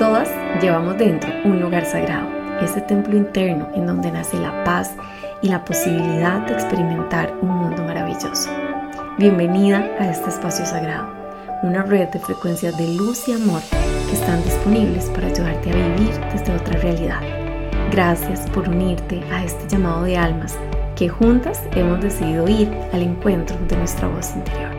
Todas 0.00 0.30
llevamos 0.62 0.96
dentro 0.96 1.30
un 1.44 1.60
lugar 1.60 1.84
sagrado, 1.84 2.26
ese 2.62 2.80
templo 2.80 3.18
interno 3.18 3.68
en 3.74 3.86
donde 3.86 4.10
nace 4.10 4.38
la 4.38 4.64
paz 4.64 4.94
y 5.42 5.48
la 5.50 5.62
posibilidad 5.62 6.40
de 6.46 6.54
experimentar 6.54 7.34
un 7.42 7.50
mundo 7.50 7.84
maravilloso. 7.84 8.48
Bienvenida 9.18 9.86
a 9.98 10.08
este 10.08 10.30
espacio 10.30 10.64
sagrado, 10.64 11.12
una 11.62 11.82
red 11.82 12.08
de 12.08 12.18
frecuencias 12.18 12.78
de 12.78 12.94
luz 12.94 13.28
y 13.28 13.34
amor 13.34 13.60
que 14.08 14.14
están 14.14 14.42
disponibles 14.42 15.04
para 15.10 15.26
ayudarte 15.26 15.68
a 15.68 15.74
vivir 15.74 16.18
desde 16.32 16.54
otra 16.54 16.80
realidad. 16.80 17.20
Gracias 17.90 18.48
por 18.54 18.70
unirte 18.70 19.22
a 19.30 19.44
este 19.44 19.68
llamado 19.68 20.04
de 20.04 20.16
almas 20.16 20.56
que 20.96 21.10
juntas 21.10 21.62
hemos 21.76 22.00
decidido 22.00 22.48
ir 22.48 22.72
al 22.94 23.02
encuentro 23.02 23.54
de 23.68 23.76
nuestra 23.76 24.08
voz 24.08 24.34
interior. 24.34 24.69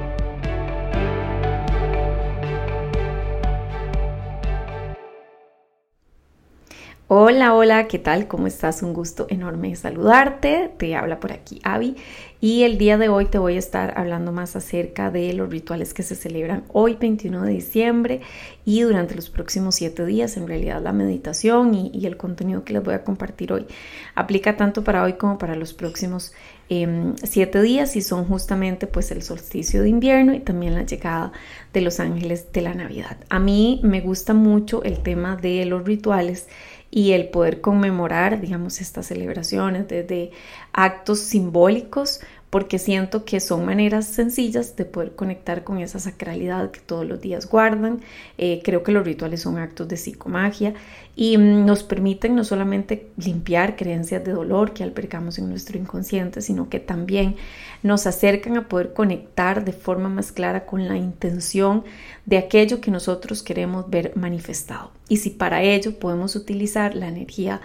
Hola, 7.14 7.54
hola, 7.56 7.90
¿qué 7.90 8.00
tal? 8.00 8.30
¿Cómo 8.30 8.48
estás? 8.48 8.82
Un 8.84 8.94
gusto 8.94 9.28
enorme 9.30 9.76
saludarte. 9.76 10.72
Te 10.78 10.96
habla 10.96 11.20
por 11.20 11.34
aquí 11.34 11.60
Avi 11.62 11.98
y 12.40 12.64
el 12.64 12.78
día 12.78 12.98
de 12.98 13.10
hoy 13.10 13.26
te 13.26 13.38
voy 13.38 13.58
a 13.58 13.60
estar 13.60 13.94
hablando 13.98 14.32
más 14.32 14.56
acerca 14.56 15.12
de 15.12 15.34
los 15.34 15.50
rituales 15.50 15.94
que 15.94 16.04
se 16.04 16.16
celebran 16.16 16.64
hoy 16.70 16.96
21 16.96 17.42
de 17.44 17.52
diciembre 17.52 18.22
y 18.64 18.80
durante 18.82 19.14
los 19.14 19.30
próximos 19.30 19.76
siete 19.76 20.06
días. 20.06 20.38
En 20.38 20.48
realidad 20.48 20.82
la 20.82 20.94
meditación 20.94 21.76
y, 21.76 22.06
el 22.06 22.16
contenido 22.16 22.64
que 22.64 22.72
les 22.72 22.82
voy 22.82 22.94
a 22.94 23.04
compartir 23.04 23.52
hoy 23.52 23.68
aplica 24.16 24.56
tanto 24.56 24.86
para 24.86 25.04
hoy 25.04 25.14
como 25.14 25.38
para 25.38 25.58
los 25.58 25.74
próximos 25.74 26.32
em, 26.70 27.14
siete 27.22 27.62
días 27.62 27.98
y 27.98 28.02
son 28.02 28.24
justamente 28.24 28.88
pues 28.88 29.12
el 29.12 29.22
solsticio 29.22 29.82
de 29.82 29.90
invierno 29.90 30.34
y 30.34 30.40
también 30.40 30.76
la 30.76 30.86
llegada 30.86 31.34
de 31.74 31.82
los 31.82 32.00
ángeles 32.00 32.54
de 32.54 32.62
la 32.62 32.74
Navidad. 32.74 33.18
A 33.28 33.40
mí 33.40 33.82
me 33.84 34.00
gusta 34.00 34.34
mucho 34.34 34.82
el 34.84 35.00
tema 35.04 35.36
de 35.36 35.66
los 35.66 35.84
rituales 35.84 36.48
y 36.92 37.14
el 37.14 37.30
poder 37.30 37.62
conmemorar, 37.62 38.42
digamos, 38.42 38.82
estas 38.82 39.08
celebraciones 39.08 39.88
desde 39.88 40.32
actos 40.74 41.20
simbólicos 41.20 42.20
porque 42.52 42.80
siento 42.80 43.24
que 43.24 43.40
son 43.40 43.66
maneras 43.66 44.06
sencillas 44.06 44.76
de 44.76 44.84
poder 44.84 45.16
conectar 45.16 45.64
con 45.64 45.80
esa 45.80 46.00
sacralidad 46.00 46.70
que 46.72 46.82
todos 46.82 47.08
los 47.08 47.22
días 47.22 47.50
guardan. 47.50 48.02
Eh, 48.38 48.62
creo 48.62 48.84
que 48.84 48.92
los 48.92 49.06
rituales 49.06 49.42
son 49.42 49.58
actos 49.58 49.88
de 49.88 49.96
psicomagia 49.96 50.74
y 51.16 51.38
mm, 51.38 51.66
nos 51.66 51.84
permiten 51.84 52.36
no 52.36 52.44
solamente 52.44 53.08
limpiar 53.16 53.78
creencias 53.78 54.26
de 54.26 54.34
dolor 54.34 54.74
que 54.74 54.84
albergamos 54.84 55.40
en 55.40 55.50
nuestro 55.50 55.80
inconsciente, 55.80 56.42
sino 56.42 56.68
que 56.68 56.82
también 56.82 57.38
nos 57.84 58.06
acercan 58.06 58.58
a 58.58 58.68
poder 58.68 58.92
conectar 58.92 59.64
de 59.64 59.72
forma 59.72 60.10
más 60.10 60.34
clara 60.34 60.66
con 60.66 60.90
la 60.90 60.98
intención 60.98 61.86
de 62.26 62.38
aquello 62.38 62.82
que 62.82 62.92
nosotros 62.92 63.44
queremos 63.44 63.90
ver 63.90 64.12
manifestado. 64.18 64.92
Y 65.08 65.18
si 65.18 65.30
para 65.30 65.64
ello 65.64 65.98
podemos 65.98 66.36
utilizar 66.36 66.96
la 66.96 67.08
energía 67.08 67.62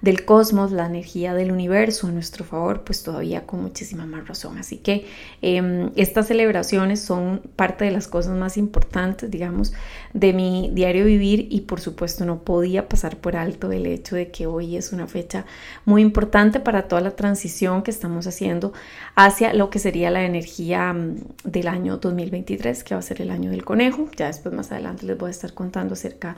del 0.00 0.24
cosmos, 0.24 0.72
la 0.72 0.86
energía 0.86 1.34
del 1.34 1.52
universo 1.52 2.06
a 2.06 2.10
nuestro 2.10 2.44
favor, 2.44 2.82
pues 2.84 3.02
todavía 3.02 3.46
con 3.46 3.62
muchísima 3.62 4.06
más 4.06 4.26
razón. 4.26 4.58
Así 4.58 4.78
que 4.78 5.06
em, 5.42 5.90
estas 5.96 6.28
celebraciones 6.28 7.00
son 7.00 7.42
parte 7.56 7.84
de 7.84 7.90
las 7.90 8.08
cosas 8.08 8.36
más 8.36 8.56
importantes, 8.56 9.30
digamos, 9.30 9.72
de 10.14 10.32
mi 10.32 10.70
diario 10.72 11.04
vivir 11.04 11.48
y 11.50 11.62
por 11.62 11.80
supuesto 11.80 12.24
no 12.24 12.42
podía 12.42 12.88
pasar 12.88 13.16
por 13.18 13.36
alto 13.36 13.70
el 13.72 13.86
hecho 13.86 14.16
de 14.16 14.30
que 14.30 14.46
hoy 14.46 14.76
es 14.76 14.92
una 14.92 15.06
fecha 15.06 15.44
muy 15.84 16.02
importante 16.02 16.60
para 16.60 16.88
toda 16.88 17.02
la 17.02 17.12
transición 17.12 17.82
que 17.82 17.90
estamos 17.90 18.26
haciendo 18.26 18.72
hacia 19.14 19.52
lo 19.52 19.70
que 19.70 19.78
sería 19.78 20.10
la 20.10 20.24
energía 20.24 20.92
mm, 20.92 21.16
del 21.44 21.68
año 21.68 21.98
2023, 21.98 22.84
que 22.84 22.94
va 22.94 23.00
a 23.00 23.02
ser 23.02 23.20
el 23.20 23.30
año 23.30 23.50
del 23.50 23.64
conejo. 23.64 24.08
Ya 24.16 24.28
después 24.28 24.54
más 24.54 24.72
adelante 24.72 25.06
les 25.06 25.18
voy 25.18 25.28
a 25.28 25.30
estar 25.30 25.52
contando 25.52 25.94
acerca 25.94 26.36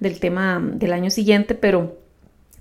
del 0.00 0.18
tema 0.18 0.58
mm, 0.58 0.78
del 0.78 0.92
año 0.92 1.10
siguiente, 1.10 1.54
pero 1.54 2.01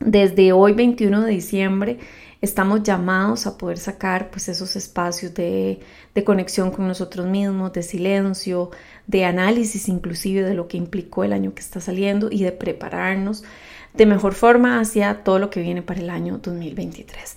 desde 0.06 0.52
hoy 0.52 0.74
21 0.74 1.22
de 1.22 1.32
diciembre 1.32 2.00
estamos 2.42 2.82
llamados 2.82 3.46
a 3.46 3.58
poder 3.58 3.78
sacar 3.78 4.32
pues 4.32 4.50
esos 4.50 4.76
espacios 4.76 5.34
de, 5.34 5.80
conexión 6.26 6.72
con 6.72 6.88
nosotros 6.88 7.28
mismos, 7.28 7.72
de 7.74 7.84
silencio, 7.84 8.72
de 9.08 9.26
análisis 9.26 9.88
inclusive 9.88 10.42
de 10.42 10.56
lo 10.56 10.68
que 10.68 10.78
implicó 10.78 11.24
el 11.24 11.34
año 11.34 11.54
que 11.54 11.62
está 11.62 11.80
saliendo 11.80 12.30
y 12.32 12.44
de 12.44 12.52
prepararnos 12.52 13.44
de 13.94 14.06
mejor 14.06 14.34
forma 14.34 14.80
hacia 14.80 15.24
todo 15.24 15.38
lo 15.38 15.50
que 15.50 15.62
viene 15.62 15.82
para 15.82 16.00
el 16.00 16.10
año 16.10 16.40
2023. 16.42 17.36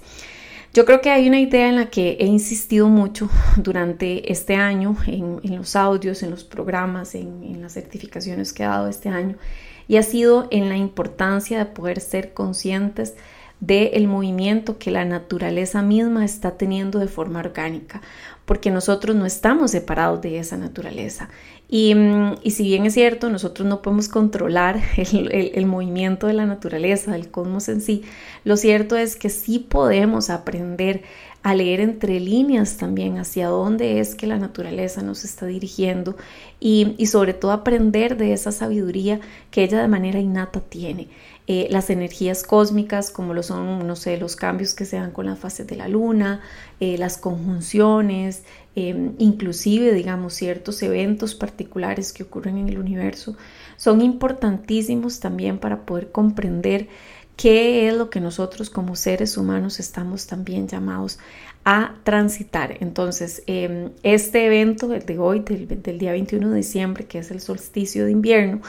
Yo 0.73 0.85
creo 0.85 1.01
que 1.01 1.11
hay 1.11 1.29
una 1.29 1.39
idea 1.39 1.69
en 1.69 1.77
la 1.77 1.91
que 1.91 2.17
he 2.19 2.27
insistido 2.27 2.89
mucho 2.89 3.29
durante 3.57 4.33
este 4.33 4.57
año, 4.57 4.97
en, 5.07 5.57
los 5.57 5.77
audios, 5.77 6.23
en 6.23 6.31
los 6.31 6.43
programas, 6.43 7.15
en, 7.15 7.45
en 7.45 7.63
las 7.63 7.75
certificaciones 7.75 8.53
que 8.53 8.65
he 8.65 8.67
dado 8.67 8.89
este 8.89 9.09
año, 9.09 9.37
y 9.89 9.97
ha 9.97 10.03
sido 10.03 10.49
en 10.50 10.69
la 10.69 10.77
importancia 10.77 11.59
de 11.59 11.67
poder 11.67 12.00
ser 12.00 12.33
conscientes 12.33 13.15
del 13.61 14.09
movimiento 14.09 14.79
que 14.79 14.91
la 14.91 15.05
naturaleza 15.05 15.83
misma 15.83 16.25
está 16.25 16.53
teniendo 16.53 16.99
de 16.99 17.09
forma 17.09 17.39
orgánica, 17.39 18.03
porque 18.45 18.71
nosotros 18.71 19.17
no 19.17 19.25
estamos 19.27 19.71
separados 19.71 20.21
de 20.21 20.39
esa 20.39 20.57
naturaleza. 20.57 21.31
Y, 21.69 21.95
mm, 21.95 22.35
y 22.43 22.51
si 22.51 22.65
bien 22.65 22.85
es 22.85 22.95
cierto, 22.95 23.31
nosotros 23.31 23.67
no 23.67 23.81
podemos 23.81 24.09
controlar 24.09 24.81
el, 24.97 25.67
movimiento 25.67 26.27
de 26.27 26.35
la 26.35 26.47
naturaleza, 26.47 27.13
del 27.13 27.31
cosmos 27.31 27.69
en 27.69 27.81
sí, 27.81 28.03
lo 28.45 28.57
cierto 28.57 28.97
es 28.97 29.17
que 29.17 29.31
sí 29.31 29.59
podemos 29.59 30.31
aprender 30.31 31.03
a 31.43 31.55
leer 31.55 31.81
entre 31.81 32.21
líneas 32.21 32.79
también 32.79 33.19
hacia 33.19 33.49
dónde 33.49 34.01
es 34.01 34.15
que 34.15 34.27
la 34.27 34.39
naturaleza 34.39 35.03
nos 35.03 35.25
está 35.25 35.45
dirigiendo 35.45 36.17
y, 36.59 36.95
y 36.97 37.07
sobre 37.07 37.35
todo 37.35 37.53
aprender 37.53 38.17
de 38.17 38.33
esa 38.33 38.51
sabiduría 38.51 39.21
que 39.51 39.63
ella 39.65 39.83
de 39.83 39.89
manera 39.89 40.21
innata 40.21 40.61
tiene. 40.61 41.09
Eh, 41.47 41.69
las 41.71 41.91
energías 41.91 42.43
cósmicas, 42.43 43.10
como 43.10 43.34
lo 43.34 43.43
son, 43.43 43.87
no 43.87 43.97
sé, 43.97 44.16
los 44.16 44.34
cambios 44.34 44.72
que 44.72 44.87
se 44.87 44.97
dan 44.97 45.10
con 45.10 45.27
las 45.27 45.38
fases 45.38 45.66
de 45.66 45.77
la 45.77 45.88
luna, 45.88 46.41
eh, 46.81 46.97
las 46.97 47.19
conjunciones, 47.19 48.44
em, 48.75 49.12
inclusive, 49.19 49.93
digamos, 49.93 50.32
ciertos 50.32 50.82
eventos 50.82 51.34
particulares 51.34 52.15
que 52.15 52.22
ocurren 52.22 52.56
en 52.56 52.71
el 52.71 52.78
universo, 52.78 53.37
son 53.77 54.00
importantísimos 54.00 55.21
también 55.21 55.59
para 55.59 55.84
poder 55.84 56.10
comprender 56.10 56.88
qué 57.37 57.89
es 57.89 57.95
lo 57.95 58.11
que 58.11 58.21
nosotros 58.21 58.71
como 58.71 58.97
seres 58.97 59.37
humanos 59.37 59.81
estamos 59.81 60.27
también 60.27 60.69
llamados 60.69 61.19
a 61.65 61.95
transitar. 62.05 62.77
Entonces, 62.81 63.43
em, 63.47 63.91
este 64.03 64.47
evento, 64.47 64.93
el 64.93 65.06
de 65.06 65.19
hoy, 65.19 65.41
del, 65.41 65.99
día 65.99 66.12
21 66.12 66.50
de 66.50 66.56
diciembre, 66.56 67.06
que 67.06 67.19
es 67.19 67.31
el 67.31 67.41
solsticio 67.41 68.05
de 68.05 68.12
invierno, 68.12 68.61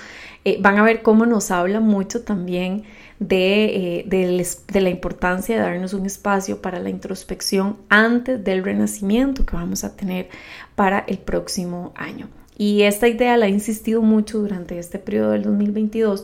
eh, 0.45 0.57
van 0.61 0.77
a 0.77 0.83
ver 0.83 1.01
cómo 1.01 1.25
nos 1.25 1.51
habla 1.51 1.81
mucho 1.81 2.23
también 2.23 2.83
de, 3.19 3.99
eh, 3.99 4.55
de, 4.67 4.81
la 4.81 4.89
importancia 4.89 5.55
de 5.55 5.61
darnos 5.61 5.93
un 5.93 6.05
espacio 6.05 6.61
para 6.61 6.79
la 6.79 6.89
introspección 6.89 7.77
antes 7.89 8.43
del 8.43 8.63
renacimiento 8.63 9.45
que 9.45 9.55
vamos 9.55 9.83
a 9.83 9.95
tener 9.95 10.29
para 10.75 10.99
el 10.99 11.17
próximo 11.17 11.93
año. 11.95 12.29
Y 12.57 12.83
esta 12.83 13.09
idea 13.09 13.35
la 13.35 13.47
he 13.47 13.49
insistido 13.49 14.01
mucho 14.01 14.39
durante 14.39 14.79
este 14.79 14.99
periodo 14.99 15.31
del 15.31 15.43
2022 15.43 16.23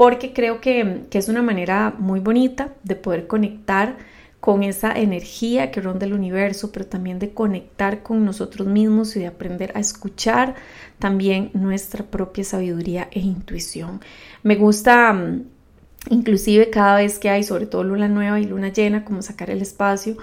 porque 0.00 0.32
creo 0.32 0.62
que, 0.62 1.02
es 1.10 1.28
una 1.28 1.42
manera 1.42 1.94
muy 1.98 2.20
bonita 2.20 2.72
de 2.84 2.96
poder 2.96 3.26
conectar 3.26 3.98
con 4.40 4.62
esa 4.62 4.98
energía 4.98 5.70
que 5.70 5.82
ronda 5.82 6.06
el 6.06 6.14
universo, 6.14 6.72
pero 6.72 6.86
también 6.86 7.18
de 7.18 7.34
conectar 7.34 8.02
con 8.02 8.24
nosotros 8.24 8.66
mismos 8.66 9.14
y 9.14 9.20
de 9.20 9.26
aprender 9.26 9.72
a 9.74 9.80
escuchar 9.80 10.54
también 10.98 11.50
nuestra 11.52 12.02
propia 12.02 12.44
sabiduría 12.44 13.08
e 13.10 13.20
intuición. 13.20 14.00
Me 14.42 14.56
gusta 14.56 15.12
mm, 15.12 15.44
inclusive 16.08 16.70
cada 16.70 16.96
vez 16.96 17.18
que 17.18 17.28
hay, 17.28 17.42
sobre 17.44 17.66
todo 17.66 17.84
luna 17.84 18.08
nueva 18.08 18.40
y 18.40 18.46
luna 18.46 18.70
llena, 18.70 19.04
como 19.04 19.20
sacar 19.20 19.50
el 19.50 19.60
espacio 19.60 20.16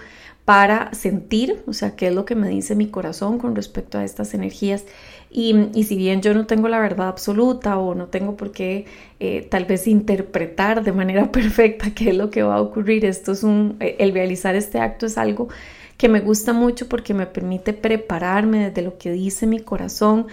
para 0.48 0.94
sentir, 0.94 1.62
o 1.68 1.74
sea, 1.74 1.98
qué 1.98 2.08
es 2.08 2.16
lo 2.16 2.24
que 2.24 2.34
me 2.34 2.48
dice 2.48 2.74
mi 2.74 2.88
corazón 2.88 3.38
con 3.38 3.54
respecto 3.54 3.98
a 3.98 4.06
estas 4.06 4.34
energías. 4.34 4.86
Y, 5.30 5.54
si 5.84 5.98
bien 5.98 6.22
yo 6.22 6.34
no 6.34 6.46
tengo 6.46 6.70
la 6.70 6.80
verdad 6.80 7.10
absoluta 7.10 7.78
o 7.78 7.96
no 7.96 8.08
tengo 8.08 8.38
por 8.38 8.54
qué 8.54 8.86
eh, 9.20 9.46
tal 9.52 9.66
vez 9.66 9.88
interpretar 9.88 10.86
de 10.86 10.94
manera 10.94 11.32
perfecta 11.34 11.92
qué 11.94 12.12
es 12.12 12.16
lo 12.16 12.30
que 12.30 12.44
va 12.44 12.56
a 12.56 12.62
ocurrir, 12.62 13.04
esto 13.04 13.34
es 13.34 13.44
un, 13.44 13.76
eh, 13.82 13.98
el 14.00 14.14
realizar 14.14 14.56
este 14.56 14.80
acto 14.80 15.08
es 15.08 15.18
algo 15.18 15.50
que 15.98 16.08
me 16.08 16.22
gusta 16.22 16.54
mucho 16.54 16.88
porque 16.88 17.14
me 17.14 17.26
permite 17.26 17.74
prepararme 17.74 18.70
desde 18.70 18.84
lo 18.84 18.98
que 18.98 19.12
dice 19.12 19.48
mi 19.48 19.60
corazón 19.60 20.28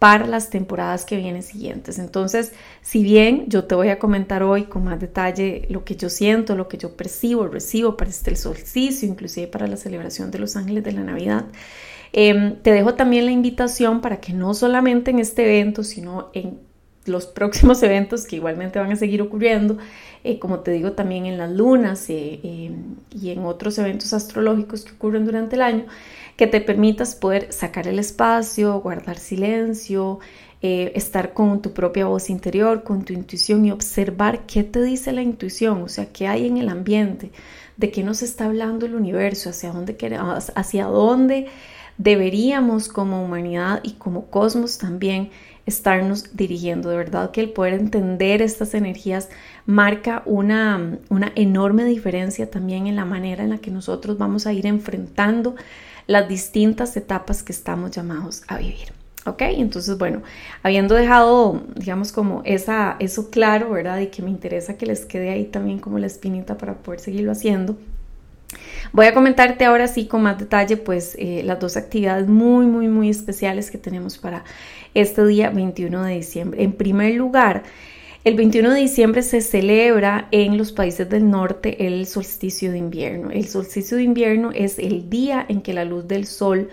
para 0.00 0.26
las 0.26 0.48
temporadas 0.48 1.04
que 1.04 1.18
vienen 1.18 1.42
siguientes. 1.42 1.98
Entonces, 1.98 2.52
si 2.80 3.02
bien 3.02 3.44
yo 3.48 3.64
te 3.64 3.74
voy 3.74 3.90
a 3.90 3.98
comentar 3.98 4.42
hoy 4.42 4.64
con 4.64 4.82
más 4.82 4.98
detalle 4.98 5.66
lo 5.68 5.84
que 5.84 5.94
yo 5.94 6.08
siento, 6.08 6.56
lo 6.56 6.68
que 6.68 6.78
yo 6.78 6.96
percibo, 6.96 7.46
recibo 7.46 7.98
para 7.98 8.08
este 8.08 8.34
solsticio, 8.34 9.06
inclusive 9.06 9.46
para 9.46 9.66
la 9.66 9.76
celebración 9.76 10.30
de 10.30 10.38
los 10.38 10.56
ángeles 10.56 10.84
de 10.84 10.92
la 10.92 11.02
Navidad, 11.02 11.44
em, 12.14 12.56
te 12.62 12.72
dejo 12.72 12.94
también 12.94 13.26
la 13.26 13.32
invitación 13.32 14.00
para 14.00 14.20
que 14.20 14.32
no 14.32 14.54
solamente 14.54 15.10
en 15.10 15.18
este 15.18 15.44
evento, 15.44 15.84
sino 15.84 16.30
en 16.32 16.69
los 17.10 17.26
próximos 17.26 17.82
eventos 17.84 18.26
que 18.26 18.36
igualmente 18.36 18.78
van 18.78 18.92
a 18.92 18.96
seguir 18.96 19.22
ocurriendo, 19.22 19.78
eh, 20.24 20.38
como 20.38 20.60
te 20.60 20.70
digo 20.70 20.92
también 20.92 21.26
en 21.26 21.38
las 21.38 21.50
lunas 21.50 22.08
eh, 22.10 22.40
em, 22.42 22.96
y 23.10 23.30
en 23.30 23.44
otros 23.44 23.78
eventos 23.78 24.12
astrológicos 24.12 24.84
que 24.84 24.92
ocurren 24.92 25.24
durante 25.24 25.56
el 25.56 25.62
año, 25.62 25.86
que 26.36 26.46
te 26.46 26.60
permitas 26.60 27.14
poder 27.14 27.52
sacar 27.52 27.88
el 27.88 27.98
espacio, 27.98 28.80
guardar 28.80 29.18
silencio, 29.18 30.20
eh, 30.62 30.92
estar 30.94 31.32
con 31.32 31.62
tu 31.62 31.72
propia 31.72 32.06
voz 32.06 32.28
interior, 32.28 32.82
con 32.82 33.04
tu 33.04 33.14
intuición 33.14 33.64
y 33.64 33.72
observar 33.72 34.46
qué 34.46 34.62
te 34.62 34.82
dice 34.82 35.12
la 35.12 35.22
intuición, 35.22 35.82
o 35.82 35.88
sea, 35.88 36.12
qué 36.12 36.28
hay 36.28 36.46
en 36.46 36.58
el 36.58 36.68
ambiente, 36.68 37.30
de 37.78 37.90
qué 37.90 38.04
nos 38.04 38.22
está 38.22 38.44
hablando 38.44 38.84
el 38.84 38.94
universo, 38.94 39.50
hacia 39.50 39.72
dónde 39.72 39.96
queremos, 39.96 40.52
hacia 40.54 40.84
dónde 40.84 41.46
deberíamos 41.96 42.88
como 42.88 43.22
humanidad 43.22 43.80
y 43.82 43.92
como 43.92 44.26
cosmos 44.26 44.78
también 44.78 45.30
estarnos 45.70 46.36
dirigiendo. 46.36 46.90
De 46.90 46.96
verdad 46.96 47.30
que 47.30 47.40
el 47.40 47.50
poder 47.50 47.74
entender 47.74 48.42
estas 48.42 48.74
energías 48.74 49.28
marca 49.66 50.22
una, 50.26 50.98
una 51.08 51.32
enorme 51.34 51.84
diferencia 51.84 52.50
también 52.50 52.86
en 52.86 52.96
la 52.96 53.04
manera 53.04 53.42
en 53.42 53.50
la 53.50 53.58
que 53.58 53.70
nosotros 53.70 54.18
vamos 54.18 54.46
a 54.46 54.52
ir 54.52 54.66
enfrentando 54.66 55.54
las 56.06 56.28
distintas 56.28 56.96
etapas 56.96 57.42
que 57.42 57.52
estamos 57.52 57.92
llamados 57.92 58.42
a 58.48 58.58
vivir. 58.58 58.92
¿Ok? 59.26 59.42
Entonces, 59.42 59.98
bueno, 59.98 60.22
habiendo 60.62 60.94
dejado, 60.94 61.62
digamos, 61.76 62.10
como 62.10 62.42
esa, 62.44 62.96
eso 63.00 63.30
claro, 63.30 63.70
¿verdad? 63.70 64.00
Y 64.00 64.06
que 64.06 64.22
me 64.22 64.30
interesa 64.30 64.76
que 64.76 64.86
les 64.86 65.04
quede 65.04 65.30
ahí 65.30 65.44
también 65.44 65.78
como 65.78 65.98
la 65.98 66.06
espinita 66.06 66.56
para 66.56 66.74
poder 66.74 67.00
seguirlo 67.00 67.32
haciendo. 67.32 67.76
Voy 68.92 69.06
a 69.06 69.14
comentarte 69.14 69.64
ahora 69.64 69.86
sí 69.86 70.06
con 70.06 70.22
más 70.22 70.38
detalle, 70.38 70.76
pues, 70.76 71.16
eh, 71.18 71.42
las 71.44 71.60
dos 71.60 71.76
actividades 71.76 72.26
muy, 72.26 72.66
muy, 72.66 72.88
muy 72.88 73.08
especiales 73.08 73.70
que 73.70 73.78
tenemos 73.78 74.18
para 74.18 74.44
este 74.94 75.24
día 75.26 75.50
21 75.50 76.02
de 76.04 76.14
diciembre. 76.16 76.62
En 76.62 76.72
primer 76.72 77.14
lugar, 77.14 77.62
el 78.24 78.34
21 78.34 78.70
de 78.70 78.80
diciembre 78.80 79.22
se 79.22 79.40
celebra 79.40 80.28
en 80.32 80.58
los 80.58 80.72
países 80.72 81.08
del 81.08 81.30
norte 81.30 81.86
el 81.86 82.06
solsticio 82.06 82.72
de 82.72 82.78
invierno. 82.78 83.30
El 83.30 83.46
solsticio 83.46 83.96
de 83.96 84.02
invierno 84.02 84.50
es 84.52 84.78
el 84.78 85.08
día 85.08 85.46
en 85.48 85.62
que 85.62 85.72
la 85.72 85.84
luz 85.84 86.06
del 86.06 86.26
sol 86.26 86.68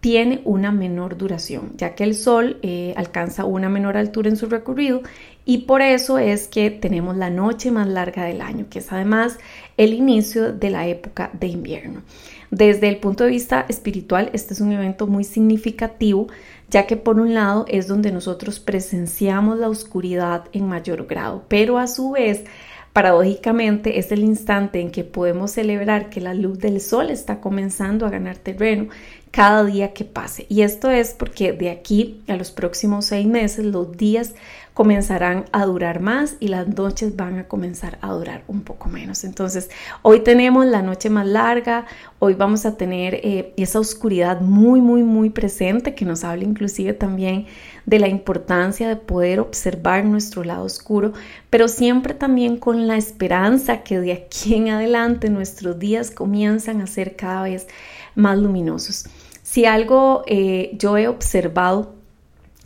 tiene 0.00 0.40
una 0.44 0.72
menor 0.72 1.16
duración, 1.16 1.72
ya 1.76 1.94
que 1.94 2.04
el 2.04 2.14
Sol 2.14 2.58
eh, 2.62 2.94
alcanza 2.96 3.44
una 3.44 3.68
menor 3.68 3.96
altura 3.96 4.30
en 4.30 4.36
su 4.36 4.46
recorrido 4.46 5.02
y 5.44 5.58
por 5.58 5.82
eso 5.82 6.18
es 6.18 6.48
que 6.48 6.70
tenemos 6.70 7.16
la 7.16 7.28
noche 7.28 7.70
más 7.70 7.86
larga 7.86 8.24
del 8.24 8.40
año, 8.40 8.66
que 8.70 8.78
es 8.78 8.92
además 8.92 9.38
el 9.76 9.92
inicio 9.92 10.52
de 10.52 10.70
la 10.70 10.86
época 10.86 11.30
de 11.38 11.48
invierno. 11.48 12.02
Desde 12.50 12.88
el 12.88 12.96
punto 12.96 13.24
de 13.24 13.30
vista 13.30 13.66
espiritual, 13.68 14.30
este 14.32 14.54
es 14.54 14.60
un 14.60 14.72
evento 14.72 15.06
muy 15.06 15.22
significativo, 15.22 16.28
ya 16.68 16.86
que 16.86 16.96
por 16.96 17.20
un 17.20 17.34
lado 17.34 17.64
es 17.68 17.86
donde 17.86 18.10
nosotros 18.10 18.58
presenciamos 18.58 19.58
la 19.58 19.68
oscuridad 19.68 20.44
en 20.52 20.66
mayor 20.66 21.06
grado, 21.06 21.44
pero 21.48 21.78
a 21.78 21.86
su 21.86 22.12
vez 22.12 22.44
Paradójicamente 22.92 24.00
es 24.00 24.10
el 24.10 24.24
instante 24.24 24.80
en 24.80 24.90
que 24.90 25.04
podemos 25.04 25.52
celebrar 25.52 26.10
que 26.10 26.20
la 26.20 26.34
luz 26.34 26.58
del 26.58 26.80
sol 26.80 27.10
está 27.10 27.40
comenzando 27.40 28.04
a 28.04 28.10
ganar 28.10 28.36
terreno 28.36 28.88
cada 29.30 29.64
día 29.64 29.92
que 29.92 30.04
pase. 30.04 30.46
Y 30.48 30.62
esto 30.62 30.90
es 30.90 31.14
porque 31.14 31.52
de 31.52 31.70
aquí 31.70 32.22
a 32.28 32.36
los 32.36 32.50
próximos 32.50 33.06
seis 33.06 33.26
meses 33.26 33.64
los 33.64 33.96
días 33.96 34.34
comenzarán 34.74 35.44
a 35.52 35.66
durar 35.66 36.00
más 36.00 36.36
y 36.40 36.48
las 36.48 36.66
noches 36.68 37.14
van 37.14 37.38
a 37.38 37.48
comenzar 37.48 37.98
a 38.00 38.12
durar 38.12 38.44
un 38.46 38.62
poco 38.62 38.88
menos. 38.88 39.24
Entonces, 39.24 39.68
hoy 40.02 40.20
tenemos 40.20 40.64
la 40.64 40.80
noche 40.80 41.10
más 41.10 41.26
larga, 41.26 41.86
hoy 42.18 42.34
vamos 42.34 42.64
a 42.64 42.76
tener 42.76 43.14
eh, 43.16 43.52
esa 43.56 43.78
oscuridad 43.78 44.40
muy, 44.40 44.80
muy, 44.80 45.02
muy 45.02 45.28
presente 45.28 45.94
que 45.94 46.04
nos 46.04 46.24
habla 46.24 46.44
inclusive 46.44 46.94
también 46.94 47.46
de 47.84 47.98
la 47.98 48.08
importancia 48.08 48.88
de 48.88 48.96
poder 48.96 49.40
observar 49.40 50.04
nuestro 50.04 50.44
lado 50.44 50.64
oscuro, 50.64 51.12
pero 51.50 51.68
siempre 51.68 52.14
también 52.14 52.56
con 52.56 52.86
la 52.86 52.96
esperanza 52.96 53.82
que 53.82 54.00
de 54.00 54.12
aquí 54.12 54.54
en 54.54 54.70
adelante 54.70 55.28
nuestros 55.28 55.78
días 55.78 56.10
comienzan 56.10 56.80
a 56.80 56.86
ser 56.86 57.16
cada 57.16 57.42
vez 57.42 57.66
más 58.14 58.38
luminosos. 58.38 59.06
Si 59.42 59.64
algo 59.64 60.22
eh, 60.26 60.70
yo 60.78 60.96
he 60.96 61.08
observado 61.08 61.94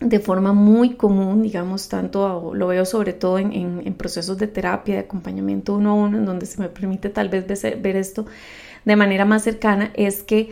de 0.00 0.20
forma 0.20 0.52
muy 0.52 0.94
común, 0.94 1.42
digamos, 1.42 1.88
tanto 1.88 2.52
lo 2.54 2.66
veo 2.66 2.84
sobre 2.84 3.12
todo 3.12 3.38
en, 3.38 3.94
procesos 3.94 4.38
de 4.38 4.48
terapia, 4.48 4.94
de 4.94 5.00
acompañamiento 5.00 5.74
uno 5.74 5.90
a 5.90 5.94
uno, 5.94 6.18
en 6.18 6.26
donde 6.26 6.46
se 6.46 6.60
me 6.60 6.68
permite 6.68 7.08
tal 7.08 7.28
vez 7.28 7.46
ver 7.46 7.96
esto 7.96 8.26
de 8.84 8.96
manera 8.96 9.24
más 9.24 9.44
cercana, 9.44 9.92
es 9.94 10.22
que 10.22 10.50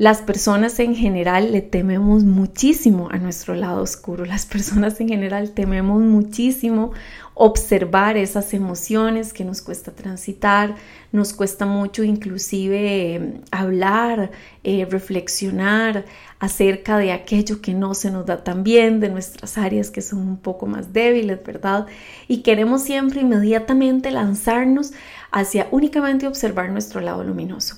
las 0.00 0.22
personas 0.22 0.80
en 0.80 0.96
general 0.96 1.52
le 1.52 1.60
tememos 1.60 2.24
muchísimo 2.24 3.10
a 3.10 3.18
nuestro 3.18 3.54
lado 3.54 3.82
oscuro. 3.82 4.24
Las 4.24 4.46
personas 4.46 4.98
en 4.98 5.10
general 5.10 5.50
tememos 5.50 6.00
muchísimo 6.00 6.92
observar 7.34 8.16
esas 8.16 8.54
emociones 8.54 9.34
que 9.34 9.44
nos 9.44 9.60
cuesta 9.60 9.92
transitar, 9.92 10.74
nos 11.12 11.34
cuesta 11.34 11.66
mucho 11.66 12.02
inclusive 12.02 13.16
eh, 13.16 13.40
hablar, 13.50 14.30
eh, 14.64 14.86
reflexionar 14.88 16.06
acerca 16.38 16.96
de 16.96 17.12
aquello 17.12 17.60
que 17.60 17.74
no 17.74 17.92
se 17.92 18.10
nos 18.10 18.24
da 18.24 18.42
tan 18.42 18.64
bien, 18.64 19.00
de 19.00 19.10
nuestras 19.10 19.58
áreas 19.58 19.90
que 19.90 20.00
son 20.00 20.20
un 20.20 20.38
poco 20.38 20.64
más 20.64 20.94
débiles, 20.94 21.44
¿verdad? 21.44 21.86
Y 22.26 22.40
queremos 22.40 22.84
siempre 22.84 23.20
inmediatamente 23.20 24.10
lanzarnos 24.10 24.92
hacia 25.30 25.68
únicamente 25.70 26.26
observar 26.26 26.70
nuestro 26.70 27.02
lado 27.02 27.22
luminoso. 27.22 27.76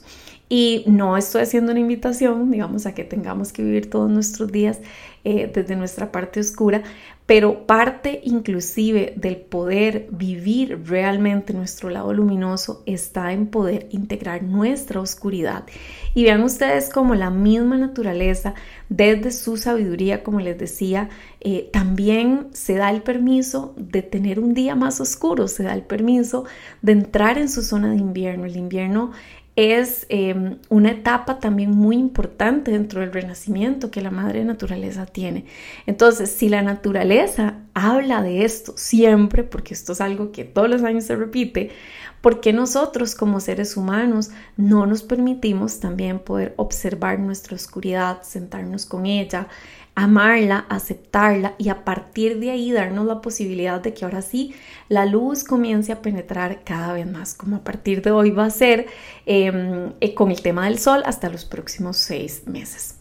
Y 0.55 0.85
no 0.87 1.17
estoy 1.17 1.41
haciendo 1.41 1.73
una 1.73 1.81
invitación, 1.81 2.51
digamos, 2.51 2.85
a 2.85 2.93
que 2.93 3.05
tengamos 3.05 3.55
que 3.55 3.63
vivir 3.63 3.89
todos 3.89 4.11
nuestros 4.11 4.53
días 4.53 4.81
eh, 5.25 5.51
desde 5.51 5.77
nuestra 5.77 6.13
parte 6.13 6.41
oscura, 6.41 6.83
pero 7.25 7.67
parte 7.67 8.21
inclusive 8.25 9.15
del 9.17 9.37
poder 9.37 10.09
vivir 10.11 10.83
realmente 10.85 11.55
nuestro 11.55 11.89
lado 11.89 12.13
luminoso 12.13 12.83
está 12.85 13.33
en 13.33 13.47
poder 13.47 13.87
integrar 13.93 14.43
nuestra 14.43 15.01
oscuridad. 15.01 15.65
Y 16.13 16.25
vean 16.25 16.43
ustedes 16.43 16.91
como 16.91 17.15
la 17.15 17.31
misma 17.31 17.79
naturaleza, 17.79 18.53
desde 18.91 19.31
su 19.31 19.57
sabiduría, 19.57 20.23
como 20.23 20.41
les 20.41 20.59
decía, 20.59 21.09
eh, 21.41 21.71
también 21.73 22.49
se 22.53 22.75
da 22.75 22.91
el 22.91 23.01
permiso 23.01 23.75
de 23.79 24.03
tener 24.03 24.39
un 24.39 24.53
día 24.53 24.75
más 24.75 25.01
oscuro, 25.01 25.49
se 25.49 25.63
da 25.63 25.73
el 25.73 25.83
permiso 25.83 26.45
de 26.83 26.93
entrar 26.93 27.39
en 27.39 27.49
su 27.49 27.63
zona 27.63 27.93
de 27.93 27.97
invierno. 27.97 28.45
El 28.45 28.57
invierno 28.57 29.13
es 29.55 30.07
em, 30.09 30.59
una 30.71 30.93
etapa 30.93 31.39
también 31.39 31.71
muy 31.73 31.97
importante 31.97 32.71
dentro 32.71 33.01
del 33.01 33.13
renacimiento 33.13 33.91
que 33.91 34.01
la 34.01 34.11
madre 34.11 34.45
naturaleza 34.45 35.05
tiene. 35.05 35.45
Entonces, 35.87 36.31
si 36.31 36.49
la 36.49 36.63
naturaleza 36.63 37.59
habla 37.75 38.23
de 38.23 38.45
esto 38.45 38.75
siempre, 38.77 39.45
porque 39.45 39.75
esto 39.75 39.93
es 39.93 40.01
algo 40.01 40.33
que 40.33 40.45
todos 40.45 40.71
los 40.71 40.83
años 40.83 41.05
se 41.05 41.17
repite, 41.17 41.71
¿por 42.23 42.41
qué 42.41 42.55
nosotros 42.55 43.15
como 43.15 43.41
seres 43.41 43.77
humanos 43.77 44.31
no 44.57 44.87
nos 44.87 45.03
permitimos 45.03 45.81
también 45.81 46.19
poder 46.19 46.55
observar 46.57 47.19
nuestra 47.19 47.55
oscuridad, 47.55 48.23
sentarnos 48.23 48.87
con 48.87 49.05
ella? 49.05 49.49
Amarla, 49.95 50.67
aceptarla 50.69 51.55
y 51.59 51.69
a 51.69 51.85
partir 51.85 52.39
de 52.41 52.51
ahí 52.51 52.73
darnos 52.73 53.07
la 53.07 53.21
posibilidad 53.21 53.81
de 53.81 53.93
que 53.93 54.05
ahora 54.05 54.23
sí 54.23 54.55
la 54.89 55.05
luz 55.05 55.45
comience 55.45 55.93
a 55.93 56.01
penetrar 56.01 56.63
cada 56.65 56.95
vez 56.95 57.07
más, 57.07 57.35
como 57.35 57.57
a 57.57 57.65
partir 57.65 58.03
de 58.03 58.11
hoy 58.11 58.31
va 58.31 58.47
a 58.47 58.51
ser 58.51 58.87
em, 59.27 59.93
eh, 60.01 60.15
con 60.15 60.31
el 60.31 60.41
tema 60.41 60.65
del 60.65 60.79
sol 60.79 61.03
hasta 61.05 61.29
los 61.29 61.45
próximos 61.45 61.99
seis 61.99 62.45
meses. 62.47 62.97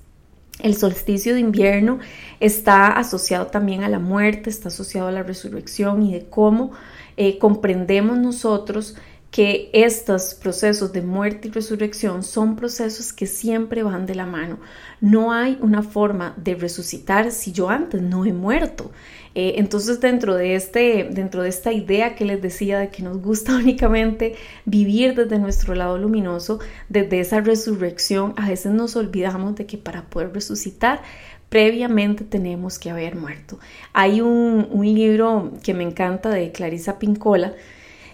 El 0.59 0.75
solsticio 0.75 1.33
de 1.33 1.39
invierno 1.39 1.99
está 2.39 2.87
asociado 2.87 3.47
también 3.47 3.83
a 3.83 3.89
la 3.89 3.99
muerte, 3.99 4.49
está 4.49 4.67
asociado 4.67 5.07
a 5.07 5.11
la 5.11 5.23
resurrección 5.23 6.03
y 6.03 6.13
de 6.13 6.25
cómo 6.29 6.71
eh, 7.17 7.39
comprendemos 7.39 8.17
nosotros 8.17 8.95
que 9.31 9.69
estos 9.71 10.33
procesos 10.33 10.91
de 10.91 11.01
muerte 11.01 11.47
y 11.47 11.51
resurrección 11.51 12.21
son 12.21 12.57
procesos 12.57 13.13
que 13.13 13.25
siempre 13.25 13.81
van 13.81 14.05
de 14.05 14.13
la 14.13 14.25
mano. 14.25 14.59
No 14.99 15.31
hay 15.31 15.57
una 15.61 15.83
forma 15.83 16.33
de 16.35 16.55
resucitar 16.55 17.31
si 17.31 17.53
yo 17.53 17.69
antes 17.69 18.01
no 18.01 18.25
he 18.25 18.33
muerto. 18.33 18.91
Eh, 19.33 19.53
entonces 19.55 20.01
dentro 20.01 20.35
de, 20.35 20.55
este, 20.55 21.07
dentro 21.09 21.43
de 21.43 21.49
esta 21.49 21.71
idea 21.71 22.15
que 22.15 22.25
les 22.25 22.41
decía 22.41 22.77
de 22.79 22.89
que 22.89 23.03
nos 23.03 23.21
gusta 23.21 23.55
únicamente 23.55 24.35
vivir 24.65 25.15
desde 25.15 25.39
nuestro 25.39 25.75
lado 25.75 25.97
luminoso, 25.97 26.59
desde 26.89 27.21
esa 27.21 27.39
resurrección, 27.39 28.33
a 28.35 28.49
veces 28.49 28.73
nos 28.73 28.97
olvidamos 28.97 29.55
de 29.55 29.65
que 29.65 29.77
para 29.77 30.09
poder 30.09 30.33
resucitar 30.33 31.01
previamente 31.47 32.25
tenemos 32.25 32.79
que 32.79 32.89
haber 32.89 33.15
muerto. 33.15 33.59
Hay 33.93 34.19
un, 34.19 34.67
un 34.71 34.85
libro 34.85 35.53
que 35.63 35.73
me 35.73 35.83
encanta 35.83 36.29
de 36.29 36.51
Clarisa 36.51 36.99
Pincola, 36.99 37.53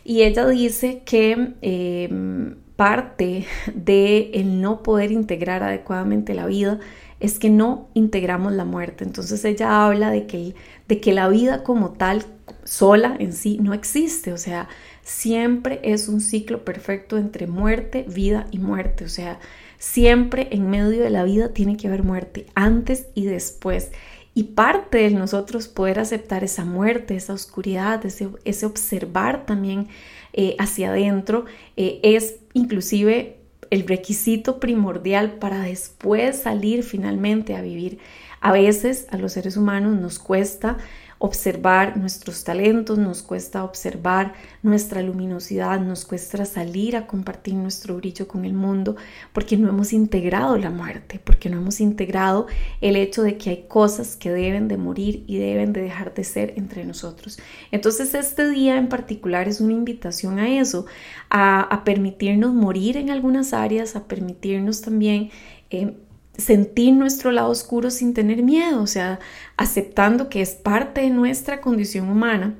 y 0.08 0.24
ella 0.24 0.48
dice 0.48 1.02
que 1.04 1.56
em, 1.62 2.56
parte 2.78 3.46
de 3.76 4.32
el 4.36 4.62
no 4.62 4.82
poder 4.82 5.12
integrar 5.12 5.64
adecuadamente 5.64 6.34
la 6.34 6.46
vida 6.46 6.80
es 7.20 7.40
que 7.40 7.50
no 7.50 7.90
integramos 7.94 8.54
la 8.54 8.64
muerte. 8.64 9.04
Entonces 9.04 9.44
ella 9.44 9.86
habla 9.86 10.10
de 10.10 10.26
que, 10.26 10.56
de 10.88 11.02
que 11.02 11.12
la 11.12 11.28
vida 11.28 11.62
como 11.64 11.92
tal, 11.92 12.24
sola 12.64 13.18
en 13.20 13.34
sí, 13.34 13.58
no 13.62 13.74
existe. 13.74 14.32
O 14.32 14.38
sea, 14.38 14.70
siempre 15.04 15.82
es 15.84 16.08
un 16.08 16.22
ciclo 16.22 16.64
perfecto 16.64 17.18
entre 17.18 17.46
muerte, 17.46 18.06
vida 18.08 18.48
y 18.50 18.60
muerte. 18.60 19.04
O 19.04 19.10
sea, 19.10 19.40
siempre 19.78 20.48
en 20.52 20.70
medio 20.70 21.04
de 21.04 21.10
la 21.10 21.26
vida 21.26 21.50
tiene 21.50 21.76
que 21.76 21.90
haber 21.90 22.04
muerte, 22.04 22.46
antes 22.56 23.08
y 23.14 23.26
después. 23.26 23.92
Y 24.38 24.44
parte 24.44 25.00
de 25.00 25.10
nosotros 25.10 25.68
poder 25.68 26.00
aceptar 26.00 26.44
esa 26.44 26.64
muerte, 26.64 27.16
esa 27.16 27.34
oscuridad, 27.34 28.06
ese, 28.06 28.30
ese 28.46 28.68
observar 28.68 29.48
también 29.48 29.88
eh, 30.32 30.56
hacia 30.60 30.90
adentro, 30.90 31.46
eh, 31.76 32.00
es 32.04 32.36
inclusive 32.54 33.40
el 33.72 33.88
requisito 33.88 34.60
primordial 34.60 35.40
para 35.40 35.62
después 35.62 36.38
salir 36.38 36.84
finalmente 36.84 37.56
a 37.56 37.64
vivir. 37.64 37.98
A 38.40 38.52
veces 38.52 39.08
a 39.10 39.18
los 39.18 39.34
seres 39.34 39.58
humanos 39.58 40.00
nos 40.00 40.20
cuesta 40.20 40.78
observar 41.20 41.98
nuestros 41.98 42.44
talentos, 42.44 42.98
nos 42.98 43.24
cuesta 43.24 43.64
observar 43.64 44.34
nuestra 44.62 45.02
luminosidad, 45.02 45.80
nos 45.80 46.06
cuesta 46.06 46.46
salir 46.46 46.96
a 46.96 47.08
compartir 47.08 47.56
nuestro 47.56 47.96
brillo 47.96 48.28
con 48.28 48.46
el 48.46 48.54
mundo 48.54 48.96
porque 49.34 49.58
no 49.58 49.70
hemos 49.70 49.94
integrado 49.94 50.58
la 50.58 50.70
muerte, 50.70 51.20
porque 51.24 51.50
no 51.50 51.58
hemos 51.58 51.80
integrado 51.80 52.48
el 52.82 52.96
hecho 52.96 53.24
de 53.24 53.38
que 53.38 53.50
hay 53.50 53.66
cosas 53.68 54.16
que 54.16 54.32
deben 54.32 54.68
de 54.68 54.78
morir 54.78 55.24
y 55.28 55.38
deben 55.38 55.74
de 55.74 55.82
dejar 55.82 56.14
de 56.14 56.24
ser 56.24 56.54
entre 56.58 56.86
nosotros. 56.86 57.40
Entonces 57.72 58.14
este 58.14 58.50
día 58.50 58.78
en 58.78 58.90
particular 58.90 59.48
es 59.48 59.60
una 59.60 59.74
invitación 59.74 60.40
a 60.40 60.50
eso, 60.50 60.86
a, 61.30 61.82
permitirnos 61.86 62.54
morir 62.54 62.98
en 62.98 63.10
algunas 63.10 63.54
áreas, 63.54 63.96
a 63.96 64.08
permitirnos 64.08 64.82
también... 64.82 65.30
Eh, 65.70 65.96
sentir 66.38 66.94
nuestro 66.94 67.32
lado 67.32 67.50
oscuro 67.50 67.90
sin 67.90 68.14
tener 68.14 68.44
miedo, 68.44 68.82
o 68.82 68.88
sea, 68.88 69.20
aceptando 69.58 70.30
que 70.30 70.42
es 70.42 70.52
parte 70.52 71.02
de 71.02 71.10
nuestra 71.10 71.62
condición 71.62 72.10
humana 72.10 72.56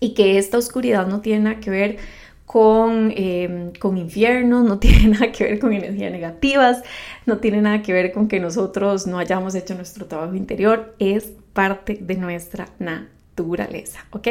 y 0.00 0.14
que 0.14 0.38
esta 0.38 0.58
oscuridad 0.58 1.06
no 1.06 1.20
tiene 1.20 1.44
nada 1.44 1.60
que 1.60 1.70
ver 1.70 1.98
con, 2.46 3.12
eh, 3.16 3.72
con 3.78 3.96
infiernos, 3.96 4.64
no 4.64 4.78
tiene 4.80 5.08
nada 5.08 5.32
que 5.32 5.44
ver 5.44 5.58
con 5.58 5.72
energías 5.72 6.12
negativas, 6.12 6.82
no 7.26 7.38
tiene 7.38 7.62
nada 7.62 7.82
que 7.82 7.92
ver 7.92 8.12
con 8.12 8.28
que 8.28 8.40
nosotros 8.40 9.06
no 9.06 9.18
hayamos 9.18 9.54
hecho 9.54 9.74
nuestro 9.74 10.06
trabajo 10.06 10.34
interior, 10.34 10.94
es 10.98 11.32
parte 11.52 11.98
de 12.00 12.16
nuestra 12.16 12.68
naturaleza, 12.78 14.00
¿ok? 14.10 14.28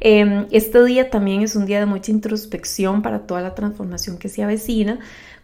Em, 0.00 0.46
este 0.50 0.82
día 0.84 1.10
también 1.10 1.42
es 1.42 1.54
un 1.54 1.66
día 1.66 1.80
de 1.80 1.86
mucha 1.86 2.10
introspección 2.10 3.02
para 3.02 3.26
toda 3.26 3.42
la 3.42 3.54
transformación 3.54 4.18
que 4.18 4.28
se 4.28 4.42
avecina, 4.42 4.98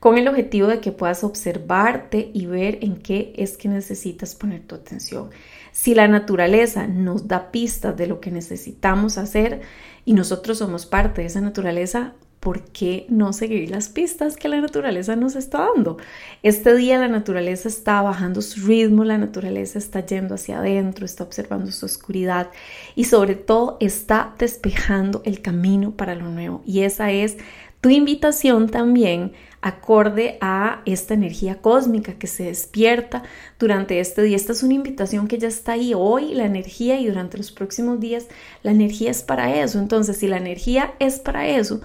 con 0.06 0.18
el 0.18 0.28
objetivo 0.28 0.68
de 0.68 0.78
que 0.78 0.92
puedas 0.92 1.24
observarte 1.24 2.30
y 2.32 2.46
ver 2.46 2.78
en 2.80 2.94
qué 2.94 3.32
es 3.38 3.56
que 3.56 3.68
necesitas 3.68 4.36
poner 4.36 4.62
tu 4.62 4.76
atención. 4.76 5.30
Si 5.72 5.96
la 5.96 6.06
naturaleza 6.06 6.86
nos 6.86 7.26
da 7.26 7.50
pistas 7.50 7.96
de 7.96 8.06
lo 8.06 8.20
que 8.20 8.30
necesitamos 8.30 9.18
hacer 9.18 9.62
y 10.04 10.12
nosotros 10.12 10.58
somos 10.58 10.86
parte 10.86 11.22
de 11.22 11.26
esa 11.26 11.40
naturaleza, 11.40 12.14
¿por 12.38 12.62
qué 12.66 13.06
no 13.08 13.32
seguir 13.32 13.68
las 13.68 13.88
pistas 13.88 14.36
que 14.36 14.48
la 14.48 14.60
naturaleza 14.60 15.16
nos 15.16 15.34
está 15.34 15.68
dando? 15.74 15.96
Este 16.44 16.76
día 16.76 17.00
la 17.00 17.08
naturaleza 17.08 17.68
está 17.68 18.00
bajando 18.00 18.42
su 18.42 18.64
ritmo, 18.64 19.02
la 19.02 19.18
naturaleza 19.18 19.80
está 19.80 20.06
yendo 20.06 20.36
hacia 20.36 20.58
adentro, 20.58 21.04
está 21.04 21.24
observando 21.24 21.72
su 21.72 21.84
oscuridad 21.84 22.50
y 22.94 23.02
sobre 23.04 23.34
todo 23.34 23.76
está 23.80 24.36
despejando 24.38 25.22
el 25.24 25.42
camino 25.42 25.90
para 25.90 26.14
lo 26.14 26.28
nuevo. 26.28 26.62
Y 26.64 26.82
esa 26.82 27.10
es 27.10 27.38
tu 27.86 27.90
invitación 27.90 28.68
también 28.68 29.30
acorde 29.60 30.38
a 30.40 30.82
esta 30.86 31.14
energía 31.14 31.62
cósmica 31.62 32.14
que 32.14 32.26
se 32.26 32.42
despierta 32.42 33.22
durante 33.60 34.00
este 34.00 34.22
día. 34.22 34.34
Esta 34.34 34.50
es 34.50 34.64
una 34.64 34.74
invitación 34.74 35.28
que 35.28 35.38
ya 35.38 35.46
está 35.46 35.74
ahí 35.74 35.92
hoy, 35.94 36.34
la 36.34 36.46
energía 36.46 36.98
y 36.98 37.06
durante 37.06 37.38
los 37.38 37.52
próximos 37.52 38.00
días 38.00 38.26
la 38.64 38.72
energía 38.72 39.12
es 39.12 39.22
para 39.22 39.54
eso. 39.62 39.78
Entonces, 39.78 40.16
si 40.16 40.26
la 40.26 40.38
energía 40.38 40.94
es 40.98 41.20
para 41.20 41.46
eso, 41.46 41.80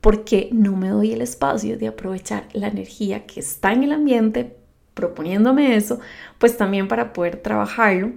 ¿por 0.00 0.24
qué 0.24 0.48
no 0.52 0.74
me 0.74 0.88
doy 0.88 1.12
el 1.12 1.20
espacio 1.20 1.76
de 1.76 1.88
aprovechar 1.88 2.48
la 2.54 2.68
energía 2.68 3.26
que 3.26 3.40
está 3.40 3.74
en 3.74 3.82
el 3.82 3.92
ambiente 3.92 4.56
proponiéndome 4.94 5.76
eso, 5.76 6.00
pues 6.38 6.56
también 6.56 6.88
para 6.88 7.12
poder 7.12 7.36
trabajarlo 7.36 8.12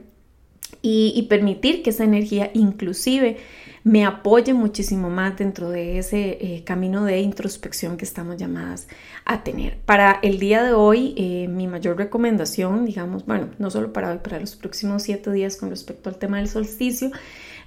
y, 0.81 1.11
y 1.13 1.23
permitir 1.23 1.83
que 1.83 1.89
esa 1.89 2.05
energía 2.05 2.49
inclusive 2.53 3.39
me 3.85 4.03
apoye 4.03 4.55
muchísimo 4.55 5.11
más 5.11 5.37
dentro 5.37 5.69
de 5.69 5.99
ese 5.99 6.39
eh, 6.41 6.63
camino 6.65 7.05
de 7.05 7.19
introspección 7.19 7.97
que 7.97 8.05
estamos 8.05 8.35
llamadas 8.35 8.87
a 9.25 9.43
tener. 9.43 9.77
Para 9.85 10.19
el 10.23 10.39
día 10.39 10.63
de 10.63 10.73
hoy, 10.73 11.13
eh, 11.17 11.47
mi 11.47 11.67
mayor 11.67 11.95
recomendación, 11.95 12.85
digamos, 12.85 13.27
bueno, 13.27 13.51
no 13.59 13.69
solo 13.69 13.93
para 13.93 14.09
hoy, 14.09 14.17
para 14.17 14.39
los 14.39 14.55
próximos 14.55 15.03
siete 15.03 15.31
días 15.31 15.55
con 15.57 15.69
respecto 15.69 16.09
al 16.09 16.17
tema 16.17 16.37
del 16.37 16.49
solsticio, 16.49 17.11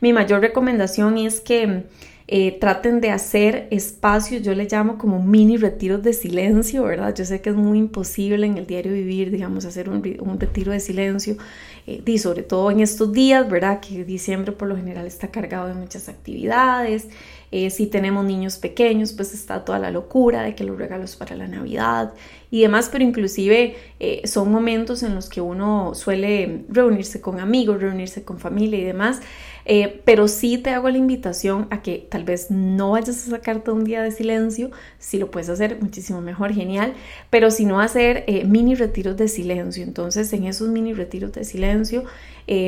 mi 0.01 0.13
mayor 0.13 0.41
recomendación 0.41 1.19
es 1.19 1.41
que 1.41 1.85
eh, 2.31 2.59
traten 2.61 3.01
de 3.01 3.11
hacer 3.11 3.69
espacios, 3.71 4.43
yo 4.43 4.55
le 4.55 4.69
llamo 4.71 4.99
como 4.99 5.23
mini 5.23 5.57
retiros 5.57 6.03
de 6.03 6.13
silencio, 6.13 6.85
¿verdad? 6.85 7.15
Yo 7.15 7.25
sé 7.25 7.41
que 7.41 7.49
es 7.49 7.57
muy 7.57 7.79
imposible 7.79 8.45
en 8.47 8.59
el 8.59 8.67
diario 8.67 8.93
vivir, 8.93 9.31
digamos, 9.31 9.65
hacer 9.65 9.89
un, 9.89 10.03
un 10.21 10.39
retiro 10.39 10.73
de 10.73 10.81
silencio, 10.81 11.39
eh, 11.89 12.03
y 12.05 12.19
sobre 12.19 12.43
todo 12.43 12.71
en 12.71 12.81
estos 12.81 13.13
días, 13.15 13.49
¿verdad? 13.49 13.81
Que 13.81 14.05
diciembre 14.05 14.53
por 14.53 14.69
lo 14.69 14.77
general 14.77 15.07
está 15.07 15.29
cargado 15.29 15.69
de 15.69 15.75
muchas 15.75 16.11
actividades. 16.11 17.09
Eh, 17.51 17.71
si 17.71 17.87
tenemos 17.87 18.27
niños 18.27 18.59
pequeños, 18.59 19.15
pues 19.15 19.33
está 19.33 19.65
toda 19.65 19.79
la 19.79 19.91
locura 19.91 20.43
de 20.43 20.55
que 20.55 20.65
los 20.65 20.77
regalos 20.77 21.17
para 21.17 21.35
la 21.35 21.49
Navidad 21.49 22.13
y 22.51 22.61
demás, 22.61 22.91
pero 22.93 23.05
inclusive 23.05 23.75
eh, 24.01 24.21
son 24.27 24.53
momentos 24.53 25.03
en 25.03 25.15
los 25.15 25.31
que 25.31 25.41
uno 25.41 25.95
suele 25.95 26.65
reunirse 26.69 27.23
con 27.23 27.41
amigos, 27.41 27.81
reunirse 27.81 28.23
con 28.23 28.39
familia 28.39 28.79
y 28.79 28.85
demás. 28.85 29.23
Eh, 29.71 30.01
pero 30.07 30.29
sí 30.29 30.57
te 30.57 30.71
hago 30.71 30.89
la 30.89 30.97
invitación 30.97 31.67
a 31.71 31.83
que 31.83 32.07
tal 32.11 32.25
vez 32.25 32.51
no 32.51 32.93
vayas 32.93 33.27
a 33.27 33.31
sacarte 33.31 33.71
un 33.71 33.85
día 33.85 34.03
de 34.03 34.11
silencio, 34.11 34.71
si 34.99 35.19
lo 35.19 35.31
puedes 35.31 35.51
hacer 35.51 35.79
muchísimo 35.81 36.23
mejor, 36.23 36.55
genial, 36.55 36.95
pero 37.29 37.51
si 37.51 37.67
no 37.67 37.79
hacer 37.79 38.25
mini 38.47 38.75
retiros 38.75 39.19
de 39.19 39.29
silencio. 39.29 39.85
Entonces 39.85 40.33
en 40.33 40.45
esos 40.45 40.69
mini 40.69 40.95
retiros 40.95 41.33
de 41.33 41.45
silencio, 41.45 42.05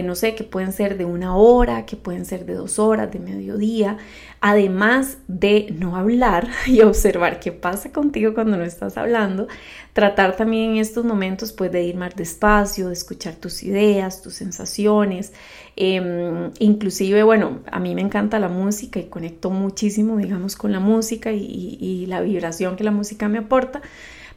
no 0.04 0.14
sé, 0.14 0.34
que 0.34 0.44
pueden 0.44 0.72
ser 0.72 0.98
de 0.98 1.06
una 1.06 1.36
hora, 1.36 1.86
que 1.86 1.96
pueden 1.96 2.26
ser 2.26 2.44
de 2.44 2.52
dos 2.52 2.78
horas, 2.78 3.10
de 3.10 3.18
mediodía, 3.18 3.96
además 4.40 5.18
de 5.28 5.74
no 5.78 5.96
hablar 5.96 6.48
y 6.66 6.80
observar 6.82 7.40
qué 7.40 7.52
pasa 7.52 7.92
contigo 7.92 8.34
cuando 8.34 8.56
no 8.56 8.64
estás 8.64 8.96
hablando, 8.96 9.48
tratar 9.92 10.36
también 10.36 10.72
en 10.72 10.76
estos 10.78 11.04
momentos 11.04 11.52
pues 11.52 11.72
de 11.72 11.82
ir 11.82 11.96
más 11.96 12.14
despacio, 12.14 12.88
de 12.88 12.92
escuchar 12.94 13.34
tus 13.36 13.62
ideas, 13.62 14.22
tus 14.22 14.34
sensaciones, 14.34 15.32
em, 15.76 16.50
inclusive 16.58 17.22
bueno, 17.22 17.60
a 17.70 17.80
mí 17.80 17.94
me 17.94 18.00
encanta 18.02 18.38
la 18.38 18.48
música 18.48 19.00
y 19.00 19.04
conecto 19.04 19.50
muchísimo 19.50 20.16
digamos 20.16 20.56
con 20.56 20.72
la 20.72 20.80
música 20.80 21.32
y, 21.32 22.06
la 22.06 22.20
vibración 22.20 22.76
que 22.76 22.84
la 22.84 22.90
música 22.90 23.28
me 23.28 23.38
aporta. 23.38 23.80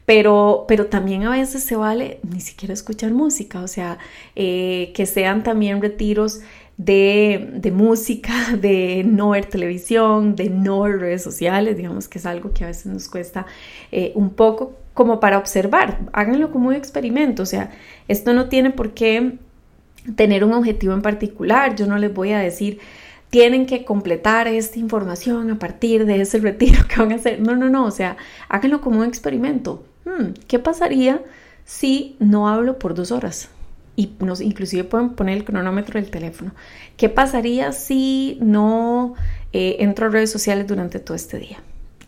Pero, 0.05 0.65
pero, 0.67 0.87
también 0.87 1.23
a 1.23 1.31
veces 1.31 1.63
se 1.63 1.77
vale 1.77 2.19
ni 2.29 2.41
siquiera 2.41 2.73
escuchar 2.73 3.13
música, 3.13 3.61
o 3.61 3.69
sea, 3.69 3.99
eh, 4.35 4.91
que 4.93 5.05
sean 5.05 5.43
también 5.43 5.81
retiros 5.81 6.41
de, 6.77 7.71
música, 7.73 8.33
de 8.59 9.03
no 9.05 9.31
ver 9.31 9.45
televisión, 9.45 10.35
de 10.35 10.49
no 10.49 10.81
ver 10.81 10.99
redes 10.99 11.23
sociales, 11.23 11.77
digamos 11.77 12.07
que 12.07 12.19
es 12.19 12.25
algo 12.25 12.51
que 12.51 12.63
a 12.63 12.67
veces 12.67 12.87
nos 12.87 13.07
cuesta 13.07 13.45
eh, 13.91 14.11
un 14.15 14.31
poco 14.31 14.73
como 14.93 15.19
para 15.19 15.37
observar, 15.37 15.99
háganlo 16.13 16.51
como 16.51 16.69
un 16.69 16.75
experimento, 16.75 17.43
o 17.43 17.47
sea, 17.47 17.71
esto 18.07 18.33
no 18.33 18.47
tiene 18.47 18.69
por 18.69 18.93
qué 18.93 19.37
tener 20.15 20.43
un 20.43 20.53
objetivo 20.53 20.93
en 20.93 21.01
particular, 21.01 21.75
yo 21.75 21.87
no 21.87 21.97
les 21.97 22.13
voy 22.13 22.31
a 22.31 22.39
decir, 22.39 22.79
tienen 23.29 23.65
que 23.65 23.83
completar 23.83 24.47
esta 24.47 24.79
información 24.79 25.49
a 25.51 25.59
partir 25.59 26.05
de 26.05 26.21
ese 26.21 26.39
retiro 26.39 26.81
que 26.87 26.99
van 26.99 27.11
a 27.11 27.15
hacer, 27.15 27.39
no, 27.39 27.55
no, 27.55 27.69
no, 27.69 27.85
o 27.85 27.91
sea, 27.91 28.17
háganlo 28.49 28.81
como 28.81 28.99
un 28.99 29.05
experimento, 29.05 29.83
hmm, 30.05 30.33
¿qué 30.47 30.59
pasaría 30.59 31.21
si 31.65 32.15
no 32.19 32.47
hablo 32.47 32.79
por 32.79 32.93
dos 32.93 33.11
horas? 33.11 33.49
y 33.95 34.13
nos, 34.19 34.41
inclusive 34.41 34.83
pueden 34.83 35.11
poner 35.11 35.37
el 35.37 35.45
cronómetro 35.45 35.99
del 35.99 36.09
teléfono. 36.09 36.51
¿Qué 36.97 37.09
pasaría 37.09 37.71
si 37.71 38.37
no 38.41 39.13
eh, 39.51 39.77
entro 39.79 40.07
a 40.07 40.09
redes 40.09 40.31
sociales 40.31 40.67
durante 40.67 40.99
todo 40.99 41.15
este 41.15 41.37
día? 41.37 41.59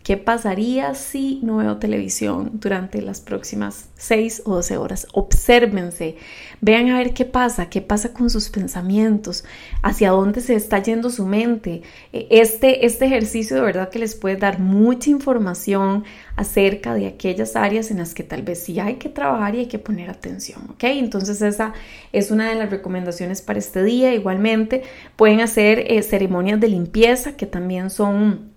¿Qué 0.06 0.16
pasaría 0.16 0.94
si 0.94 1.40
no 1.42 1.56
veo 1.56 1.78
televisión 1.78 2.60
durante 2.60 3.02
las 3.02 3.20
próximas 3.20 3.88
6 3.96 4.42
o 4.44 4.54
12 4.54 4.76
horas? 4.76 5.08
Obsérvense, 5.12 6.14
vean 6.60 6.90
a 6.90 6.98
ver 6.98 7.12
qué 7.12 7.24
pasa, 7.24 7.68
qué 7.68 7.82
pasa 7.82 8.12
con 8.12 8.30
sus 8.30 8.48
pensamientos, 8.48 9.42
hacia 9.82 10.12
dónde 10.12 10.42
se 10.42 10.54
está 10.54 10.80
yendo 10.80 11.10
su 11.10 11.26
mente. 11.26 11.82
E, 12.12 12.28
este, 12.30 12.86
este 12.86 13.06
ejercicio 13.06 13.56
de 13.56 13.62
verdad 13.62 13.88
que 13.88 13.98
les 13.98 14.14
puede 14.14 14.36
dar 14.36 14.60
mucha 14.60 15.10
información 15.10 16.04
acerca 16.36 16.94
de 16.94 17.08
aquellas 17.08 17.56
áreas 17.56 17.90
en 17.90 17.98
las 17.98 18.14
que 18.14 18.22
tal 18.22 18.42
vez 18.42 18.62
sí 18.62 18.78
hay 18.78 18.98
que 18.98 19.08
trabajar 19.08 19.56
y 19.56 19.58
hay 19.58 19.66
que 19.66 19.80
poner 19.80 20.08
atención, 20.08 20.70
¿ok? 20.70 20.84
Entonces 20.84 21.42
esa 21.42 21.72
es 22.12 22.30
una 22.30 22.48
de 22.48 22.54
las 22.54 22.70
recomendaciones 22.70 23.42
para 23.42 23.58
este 23.58 23.82
día. 23.82 24.14
Igualmente 24.14 24.84
pueden 25.16 25.40
hacer 25.40 25.80
eh, 25.80 26.00
ceremonias 26.04 26.60
de 26.60 26.68
limpieza 26.68 27.36
que 27.36 27.46
también 27.46 27.90
son 27.90 28.54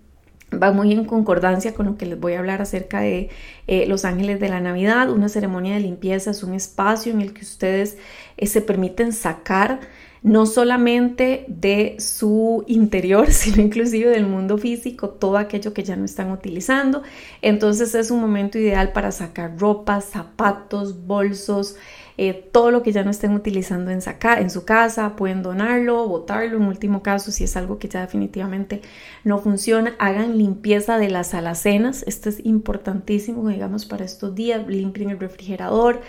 va 0.51 0.72
muy 0.72 0.91
en 0.94 1.06
concordancia 1.06 1.74
con 1.74 1.86
lo 1.86 1.98
que 1.98 2.06
les 2.06 2.20
voy 2.20 2.34
a 2.34 2.39
hablar 2.39 2.62
acerca 2.62 3.01
de 3.01 3.29
eh, 3.68 3.86
los 3.88 4.06
ángeles 4.06 4.39
de 4.39 4.50
la 4.50 4.60
Navidad. 4.60 5.10
Una 5.10 5.29
ceremonia 5.29 5.75
de 5.75 5.82
limpieza 5.82 6.32
es 6.32 6.44
un 6.44 6.53
espacio 6.53 7.12
en 7.12 7.22
el 7.22 7.34
que 7.34 7.41
ustedes 7.41 7.98
eh, 8.38 8.48
se 8.48 8.62
permiten 8.62 9.13
sacar 9.13 9.79
no 10.21 10.45
solamente 10.45 11.45
de 11.47 11.95
su 11.99 12.63
interior, 12.67 13.31
sino 13.31 13.61
inclusive 13.61 14.09
del 14.09 14.25
mundo 14.25 14.57
físico, 14.57 15.09
todo 15.09 15.38
aquello 15.38 15.73
que 15.73 15.83
ya 15.83 15.95
no 15.95 16.05
están 16.05 16.31
utilizando. 16.31 17.03
Entonces 17.41 17.95
es 17.95 18.11
un 18.11 18.19
momento 18.19 18.57
ideal 18.57 18.91
para 18.91 19.11
sacar 19.11 19.57
ropa, 19.59 20.01
zapatos, 20.01 21.05
bolsos, 21.05 21.75
eh, 22.21 22.49
todo 22.51 22.69
lo 22.69 22.83
que 22.83 22.91
ya 22.91 23.05
no 23.05 23.11
estén 23.11 23.31
utilizando 23.31 23.91
en, 23.91 24.01
en 24.01 24.49
su 24.49 24.65
casa, 24.65 25.15
pueden 25.15 25.41
donarlo, 25.41 26.05
botarlo, 26.05 26.57
en 26.57 26.63
último 26.63 27.01
caso, 27.01 27.31
si 27.31 27.45
es 27.45 27.55
algo 27.55 27.79
que 27.79 27.88
ya 27.88 28.01
definitivamente 28.01 28.81
no 29.23 29.39
funciona, 29.39 29.95
hagan 29.99 30.38
limpieza 30.38 30.97
de 30.97 31.09
las 31.09 31.33
alacenas, 31.33 32.03
esto 32.07 32.27
es 32.27 32.45
importantísimo, 32.45 33.47
digamos, 33.47 33.85
para 33.85 34.03
estos 34.03 34.35
días, 34.35 34.67
limpien 34.67 35.11
el 35.11 35.19
refrigerador, 35.19 36.01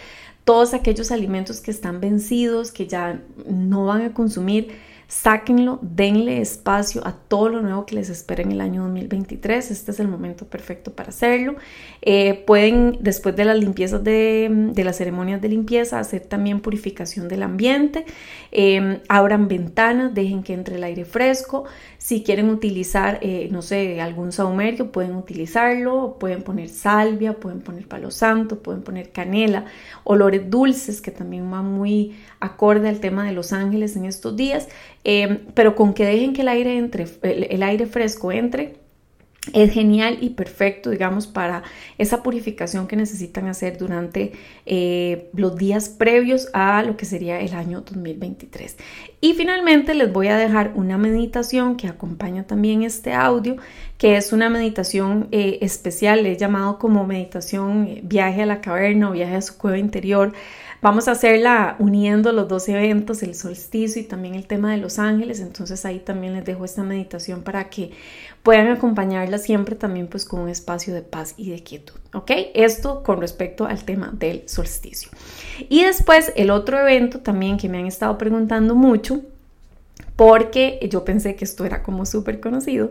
todos 0.51 0.75
aquellos 0.75 1.13
alimentos 1.13 1.61
que 1.61 1.71
están 1.71 2.01
vencidos, 2.01 2.73
que 2.73 2.89
ya 2.89 3.23
no 3.47 3.85
van 3.85 4.03
a 4.03 4.13
consumir, 4.13 4.73
sáquenlo, 5.11 5.81
denle 5.83 6.41
espacio 6.41 7.05
a 7.05 7.13
todo 7.13 7.49
lo 7.49 7.63
nuevo 7.63 7.85
que 7.85 7.97
les 7.97 8.09
espera 8.11 8.43
en 8.43 8.53
el 8.53 8.61
año 8.61 8.83
2023. 8.85 9.73
Este 9.73 9.91
es 9.91 9.99
el 9.99 10.07
momento 10.07 10.47
perfecto 10.47 10.93
para 10.93 11.09
hacerlo. 11.09 11.57
Eh, 12.01 12.45
pueden, 12.47 12.97
después 13.01 13.35
de 13.35 13.45
las 13.45 13.59
limpiezas 13.59 14.05
de, 14.05 14.73
las 14.77 14.97
ceremonias 14.97 15.43
de 15.43 15.49
limpieza, 15.49 15.99
hacer 15.99 16.21
también 16.21 16.61
purificación 16.61 17.27
del 17.27 17.43
ambiente. 17.43 18.07
Em, 18.53 19.01
abran 19.09 19.49
ventanas, 19.49 20.15
dejen 20.15 20.45
que 20.45 20.55
entre 20.55 20.77
el 20.77 20.85
aire 20.85 21.05
fresco. 21.05 21.65
Si 21.99 22.23
quieren 22.23 22.49
utilizar, 22.49 23.19
eh, 23.21 23.49
no 23.51 23.63
sé, 23.63 24.01
algún 24.01 24.31
saumerio, 24.31 24.93
pueden 24.93 25.17
utilizarlo. 25.17 26.19
Pueden 26.21 26.43
poner 26.45 26.69
salvia, 26.69 27.33
pueden 27.33 27.63
poner 27.63 27.89
palo 27.89 28.13
santo, 28.13 28.63
pueden 28.63 28.83
poner 28.83 29.11
canela, 29.11 29.65
olores 30.05 30.49
dulces 30.49 31.01
que 31.01 31.11
también 31.11 31.51
van 31.51 31.65
muy 31.67 32.17
acorde 32.39 32.89
al 32.89 33.01
tema 33.01 33.25
de 33.25 33.33
los 33.33 33.53
ángeles 33.53 33.97
en 33.97 34.05
estos 34.05 34.37
días. 34.37 34.69
Em, 35.05 35.39
pero 35.55 35.75
con 35.75 35.95
que 35.95 36.05
dejen 36.05 36.35
que 36.35 36.43
el 36.43 36.49
aire, 36.49 36.77
entre, 36.77 37.07
el, 37.23 37.63
aire 37.63 37.87
fresco 37.87 38.33
entre, 38.33 38.75
es 39.55 39.73
genial 39.73 40.19
y 40.21 40.31
perfecto, 40.31 40.91
digamos, 40.91 41.27
para 41.27 41.63
esa 41.97 42.23
purificación 42.23 42.87
que 42.87 42.95
necesitan 42.95 43.47
hacer 43.47 43.79
durante 43.79 44.33
eh, 44.67 45.31
los 45.33 45.57
días 45.57 45.89
previos 45.89 46.49
a 46.53 46.83
lo 46.83 46.99
que 46.99 47.07
sería 47.07 47.41
el 47.41 47.55
año 47.55 47.81
2023. 47.81 48.77
Y 49.23 49.33
finalmente 49.33 49.95
les 49.95 50.13
voy 50.13 50.29
a 50.29 50.37
dejar 50.37 50.73
una 50.75 50.99
meditación 50.99 51.77
que 51.77 51.89
acompaña 51.89 52.47
también 52.47 52.83
este 52.83 53.15
audio, 53.15 53.57
que 53.97 54.19
es 54.19 54.35
una 54.35 54.51
meditación 54.51 55.29
eh, 55.33 55.59
especial, 55.63 56.27
he 56.27 56.37
llamado 56.37 56.79
como 56.79 57.07
meditación 57.07 57.87
eh, 57.89 58.01
viaje 58.05 58.43
a 58.43 58.47
la 58.47 58.61
caverna 58.61 59.09
o 59.09 59.13
viaje 59.13 59.37
a 59.37 59.43
su 59.43 59.57
cueva 59.57 59.79
interior 59.79 60.35
Vamos 60.83 61.09
a 61.09 61.13
hacerla 61.13 61.77
uniendo 61.79 62.33
los 62.33 62.49
dos 62.49 62.67
eventos, 62.69 63.23
el 63.23 63.35
solsticio 63.35 64.01
y 64.01 64.05
también 64.05 64.35
el 64.35 64.47
tema 64.47 64.71
de 64.71 64.79
los 64.79 64.99
ángeles. 64.99 65.41
Entonces 65.41 65.85
ahí 65.85 65.99
también 65.99 66.33
les 66.33 66.45
dejo 66.45 66.65
esta 66.65 66.83
meditación 66.83 67.43
para 67.43 67.69
que 67.69 67.91
puedan 68.43 68.69
acompañarla 68.69 69.37
siempre 69.37 69.77
también 69.77 70.07
pues 70.07 70.25
con 70.25 70.41
un 70.41 70.49
espacio 70.49 70.95
de 70.95 71.03
paz 71.03 71.35
y 71.37 71.51
de 71.51 71.63
quietud. 71.63 71.97
¿Ok? 72.15 72.31
Esto 72.55 73.03
con 73.03 73.21
respecto 73.21 73.67
al 73.67 73.85
tema 73.85 74.11
del 74.15 74.49
solsticio. 74.49 75.11
Y 75.69 75.85
después 75.85 76.33
el 76.37 76.51
otro 76.51 76.79
evento 76.81 77.21
también 77.21 77.59
que 77.59 77.69
me 77.69 77.79
han 77.79 77.87
estado 77.87 78.17
preguntando 78.17 78.75
mucho 78.75 79.21
porque 80.17 80.79
yo 80.91 81.05
pensé 81.05 81.35
que 81.35 81.45
esto 81.45 81.65
era 81.65 81.83
como 81.83 82.07
súper 82.07 82.41
conocido 82.41 82.91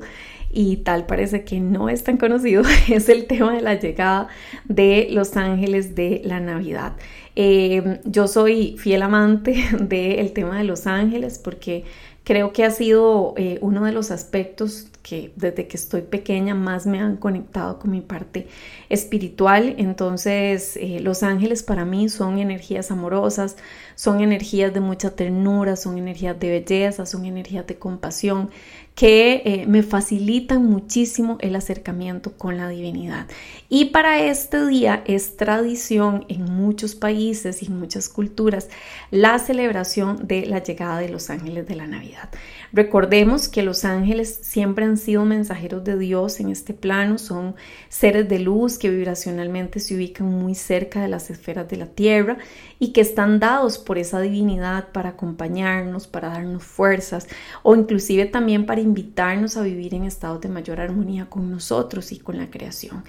y 0.51 0.77
tal 0.77 1.05
parece 1.05 1.43
que 1.43 1.59
no 1.59 1.89
es 1.89 2.03
tan 2.03 2.17
conocido, 2.17 2.63
es 2.89 3.09
el 3.09 3.27
tema 3.27 3.53
de 3.53 3.61
la 3.61 3.79
llegada 3.79 4.27
de 4.65 5.07
los 5.11 5.37
ángeles 5.37 5.95
de 5.95 6.21
la 6.23 6.39
Navidad. 6.39 6.93
Eh, 7.35 8.01
yo 8.05 8.27
soy 8.27 8.75
fiel 8.77 9.01
amante 9.01 9.63
del 9.79 10.33
tema 10.33 10.57
de 10.57 10.63
los 10.63 10.87
ángeles 10.87 11.39
porque 11.39 11.85
creo 12.23 12.53
que 12.53 12.63
ha 12.63 12.71
sido 12.71 13.33
eh, 13.37 13.57
uno 13.61 13.85
de 13.85 13.91
los 13.91 14.11
aspectos 14.11 14.87
que 15.01 15.31
desde 15.35 15.67
que 15.67 15.77
estoy 15.77 16.01
pequeña 16.01 16.53
más 16.53 16.85
me 16.85 16.99
han 16.99 17.17
conectado 17.17 17.79
con 17.79 17.91
mi 17.91 18.01
parte 18.01 18.47
espiritual. 18.89 19.75
Entonces, 19.77 20.77
eh, 20.77 20.99
los 20.99 21.23
ángeles 21.23 21.63
para 21.63 21.85
mí 21.85 22.09
son 22.09 22.37
energías 22.37 22.91
amorosas, 22.91 23.57
son 23.99 24.21
energías 24.21 24.73
de 24.73 24.79
mucha 24.79 25.09
ternura, 25.09 25.75
son 25.75 25.97
energías 25.97 26.39
de 26.39 26.49
belleza, 26.49 27.05
son 27.05 27.25
energías 27.25 27.67
de 27.67 27.77
compasión 27.77 28.49
que 28.95 29.41
eh, 29.45 29.65
me 29.67 29.83
facilitan 29.83 30.65
muchísimo 30.65 31.37
el 31.41 31.55
acercamiento 31.55 32.33
con 32.37 32.57
la 32.57 32.69
divinidad. 32.69 33.27
Y 33.67 33.85
para 33.85 34.21
este 34.21 34.65
día 34.67 35.03
es 35.05 35.35
tradición 35.35 36.25
en 36.29 36.43
muchos 36.43 36.95
países 36.95 37.61
y 37.61 37.67
en 37.67 37.79
muchas 37.79 38.07
culturas 38.09 38.69
la 39.11 39.37
celebración 39.39 40.27
de 40.27 40.45
la 40.45 40.63
llegada 40.63 40.99
de 40.99 41.09
los 41.09 41.29
ángeles 41.29 41.67
de 41.67 41.75
la 41.75 41.87
Navidad. 41.87 42.29
Recordemos 42.71 43.47
que 43.47 43.63
los 43.63 43.83
ángeles 43.83 44.39
siempre 44.43 44.85
han 44.85 44.97
sido 44.97 45.25
mensajeros 45.25 45.83
de 45.83 45.97
Dios 45.97 46.39
en 46.39 46.49
este 46.49 46.73
plano, 46.73 47.17
son 47.17 47.55
seres 47.87 48.29
de 48.29 48.39
luz 48.39 48.77
que 48.77 48.89
vibracionalmente 48.89 49.79
se 49.79 49.95
ubican 49.95 50.27
muy 50.27 50.55
cerca 50.55 51.01
de 51.01 51.07
las 51.07 51.29
esferas 51.29 51.67
de 51.67 51.77
la 51.77 51.87
tierra 51.87 52.37
y 52.79 52.91
que 52.91 53.01
están 53.01 53.39
dados 53.39 53.77
por 53.89 53.97
esa 53.97 54.21
divinidad 54.21 54.89
para 54.89 55.09
acompañarnos, 55.09 56.05
para 56.05 56.29
darnos 56.29 56.63
fuerzas 56.63 57.27
o 57.63 57.75
inclusive 57.75 58.27
también 58.27 58.67
para 58.67 58.81
invitarnos 58.81 59.57
a 59.57 59.63
vivir 59.63 59.95
en 59.95 60.03
estados 60.03 60.41
de 60.41 60.47
mayor 60.47 60.79
armonía 60.79 61.25
con 61.25 61.49
nosotros 61.49 62.11
y 62.11 62.19
con 62.19 62.37
la 62.37 62.51
creación. 62.51 63.03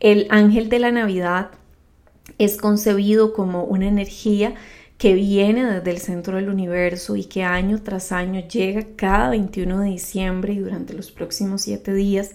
El 0.00 0.26
ángel 0.30 0.68
de 0.70 0.80
la 0.80 0.90
Navidad 0.90 1.50
es 2.38 2.56
concebido 2.56 3.32
como 3.32 3.62
una 3.62 3.86
energía 3.86 4.56
que 4.98 5.14
viene 5.14 5.64
desde 5.66 5.92
el 5.92 5.98
centro 5.98 6.34
del 6.36 6.48
universo 6.48 7.14
y 7.14 7.26
que 7.26 7.44
año 7.44 7.80
tras 7.80 8.10
año 8.10 8.40
llega 8.40 8.88
cada 8.96 9.30
21 9.30 9.82
de 9.82 9.90
diciembre 9.90 10.54
y 10.54 10.58
durante 10.58 10.94
los 10.94 11.12
próximos 11.12 11.62
siete 11.62 11.94
días 11.94 12.32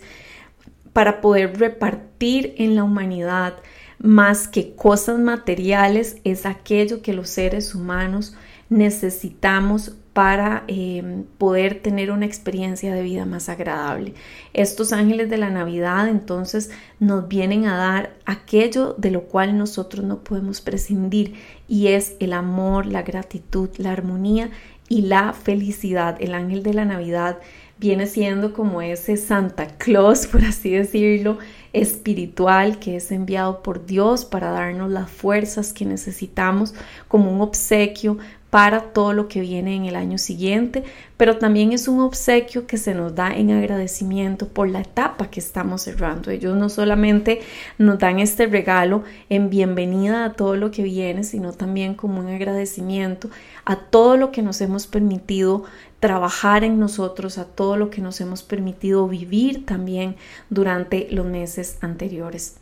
para 0.94 1.20
poder 1.20 1.60
repartir 1.60 2.54
en 2.60 2.78
la 2.78 2.86
humanidad 2.86 3.56
más 4.00 4.48
que 4.48 4.74
cosas 4.76 5.20
materiales 5.20 6.18
es 6.24 6.46
aquello 6.46 7.02
que 7.02 7.14
los 7.14 7.30
seres 7.30 7.76
humanos 7.76 8.36
necesitamos 8.70 9.94
para 10.14 10.64
em, 10.68 11.24
poder 11.38 11.82
tener 11.82 12.12
una 12.12 12.26
experiencia 12.26 12.94
de 12.94 13.04
vida 13.04 13.26
más 13.26 13.48
agradable. 13.48 14.14
Estos 14.54 14.92
ángeles 14.92 15.30
de 15.30 15.38
la 15.38 15.50
Navidad 15.50 16.08
entonces 16.08 16.72
nos 17.00 17.28
vienen 17.28 17.66
a 17.66 17.78
dar 17.78 18.16
aquello 18.26 18.96
de 18.98 19.12
lo 19.12 19.24
cual 19.24 19.58
nosotros 19.58 20.04
no 20.04 20.24
podemos 20.24 20.62
prescindir 20.62 21.36
y 21.68 21.88
es 21.88 22.16
el 22.20 22.34
amor, 22.34 22.86
la 22.86 23.04
gratitud, 23.04 23.70
la 23.78 23.92
armonía 23.92 24.50
y 24.90 25.04
la 25.04 25.34
felicidad. 25.34 26.18
El 26.20 26.34
ángel 26.34 26.64
de 26.64 26.74
la 26.74 26.86
Navidad 26.86 27.38
viene 27.78 28.06
siendo 28.06 28.54
como 28.54 28.82
ese 28.82 29.16
Santa 29.18 29.68
Claus, 29.78 30.28
por 30.32 30.44
así 30.44 30.72
decirlo, 30.72 31.38
espiritual 31.74 32.80
que 32.80 32.96
es 32.96 33.12
enviado 33.12 33.62
por 33.62 33.86
Dios 33.86 34.26
para 34.26 34.52
darnos 34.52 34.90
las 34.90 35.10
fuerzas 35.10 35.74
que 35.74 35.86
necesitamos 35.86 36.74
como 37.08 37.32
un 37.32 37.42
obsequio 37.42 38.18
para 38.50 38.82
todo 38.82 39.14
lo 39.14 39.28
que 39.28 39.42
viene 39.42 39.76
en 39.76 39.86
el 39.86 39.96
año 39.96 40.18
siguiente, 40.18 40.84
pero 41.18 41.38
también 41.38 41.72
es 41.72 41.88
un 41.88 42.00
obsequio 42.00 42.66
que 42.66 42.78
se 42.78 42.96
nos 42.96 43.14
da 43.14 43.32
en 43.32 43.52
agradecimiento 43.52 44.48
por 44.48 44.70
la 44.70 44.82
etapa 44.82 45.30
que 45.30 45.40
estamos 45.40 45.84
cerrando. 45.84 46.32
Ellos 46.32 46.56
no 46.56 46.70
solamente 46.70 47.42
nos 47.78 48.00
dan 48.00 48.20
este 48.20 48.48
regalo 48.48 49.04
en 49.30 49.50
bienvenida 49.50 50.26
a 50.26 50.34
todo 50.34 50.56
lo 50.56 50.72
que 50.72 50.84
viene, 50.84 51.24
sino 51.24 51.54
también 51.54 51.94
como 51.94 52.20
un 52.20 52.28
agradecimiento 52.28 53.30
a 53.66 53.76
todo 53.76 54.18
lo 54.18 54.32
que 54.32 54.42
nos 54.42 54.62
hemos 54.62 54.88
permitido 54.88 55.66
trabajar 56.00 56.64
en 56.64 56.80
nosotros, 56.80 57.38
a 57.38 57.46
todo 57.46 57.78
lo 57.78 57.90
que 57.90 58.02
nos 58.02 58.20
hemos 58.22 58.42
permitido 58.42 59.08
vivir 59.08 59.66
también 59.66 60.16
durante 60.50 61.08
los 61.12 61.26
meses 61.26 61.78
anteriores. 61.82 62.59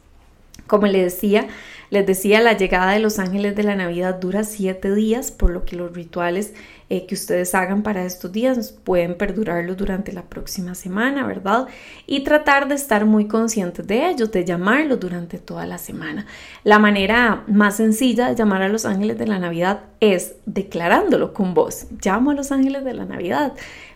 Como 0.68 0.86
les 0.88 1.14
decía, 1.14 1.48
les 1.90 2.06
decía, 2.06 2.42
la 2.42 2.58
llegada 2.58 2.92
de 2.92 3.00
los 3.00 3.18
ángeles 3.18 3.56
de 3.56 3.64
la 3.64 3.76
Navidad 3.76 4.16
dura 4.16 4.44
siete 4.44 4.94
días, 4.94 5.32
por 5.32 5.52
lo 5.52 5.64
que 5.64 5.78
los 5.78 5.94
rituales 5.94 6.54
eh, 6.90 7.06
que 7.06 7.16
ustedes 7.16 7.56
hagan 7.56 7.82
para 7.82 8.04
estos 8.04 8.32
días 8.32 8.74
pueden 8.84 9.16
perdurarlos 9.16 9.78
durante 9.78 10.12
la 10.12 10.24
próxima 10.24 10.76
semana, 10.76 11.26
¿verdad? 11.26 11.68
Y 12.06 12.26
tratar 12.26 12.68
de 12.68 12.76
estar 12.76 13.06
muy 13.06 13.28
conscientes 13.28 13.88
de 13.88 14.10
ellos, 14.10 14.32
de 14.32 14.44
llamarlos 14.44 15.00
durante 15.00 15.38
toda 15.38 15.66
la 15.66 15.78
semana. 15.78 16.26
La 16.66 16.78
manera 16.78 17.44
más 17.48 17.78
sencilla 17.78 18.28
de 18.28 18.36
llamar 18.36 18.64
a 18.64 18.70
los 18.70 18.86
ángeles 18.86 19.18
de 19.18 19.28
la 19.28 19.40
Navidad 19.40 19.84
es 20.02 20.36
declarándolo 20.46 21.34
con 21.34 21.54
voz. 21.54 21.88
Llamo 22.04 22.32
a 22.32 22.36
los 22.36 22.52
ángeles 22.52 22.84
de 22.84 22.94
la 22.94 23.06
Navidad, 23.06 23.54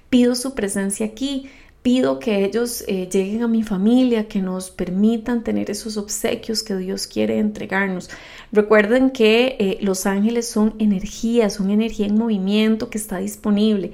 pido 0.09 0.35
su 0.35 0.55
presencia 0.55 1.05
aquí 1.05 1.49
Pido 1.81 2.19
que 2.19 2.45
ellos 2.45 2.83
eh, 2.87 3.09
lleguen 3.11 3.41
a 3.41 3.47
mi 3.47 3.63
familia, 3.63 4.27
que 4.27 4.39
nos 4.39 4.69
permitan 4.69 5.43
tener 5.43 5.71
esos 5.71 5.97
obsequios 5.97 6.61
que 6.61 6.75
Dios 6.75 7.07
quiere 7.07 7.39
entregarnos. 7.39 8.09
Recuerden 8.51 9.09
que 9.09 9.55
eh, 9.57 9.77
los 9.81 10.05
ángeles 10.05 10.47
son 10.47 10.75
energía, 10.77 11.49
son 11.49 11.71
energía 11.71 12.05
en 12.05 12.17
movimiento 12.17 12.91
que 12.91 12.99
está 12.99 13.17
disponible 13.17 13.93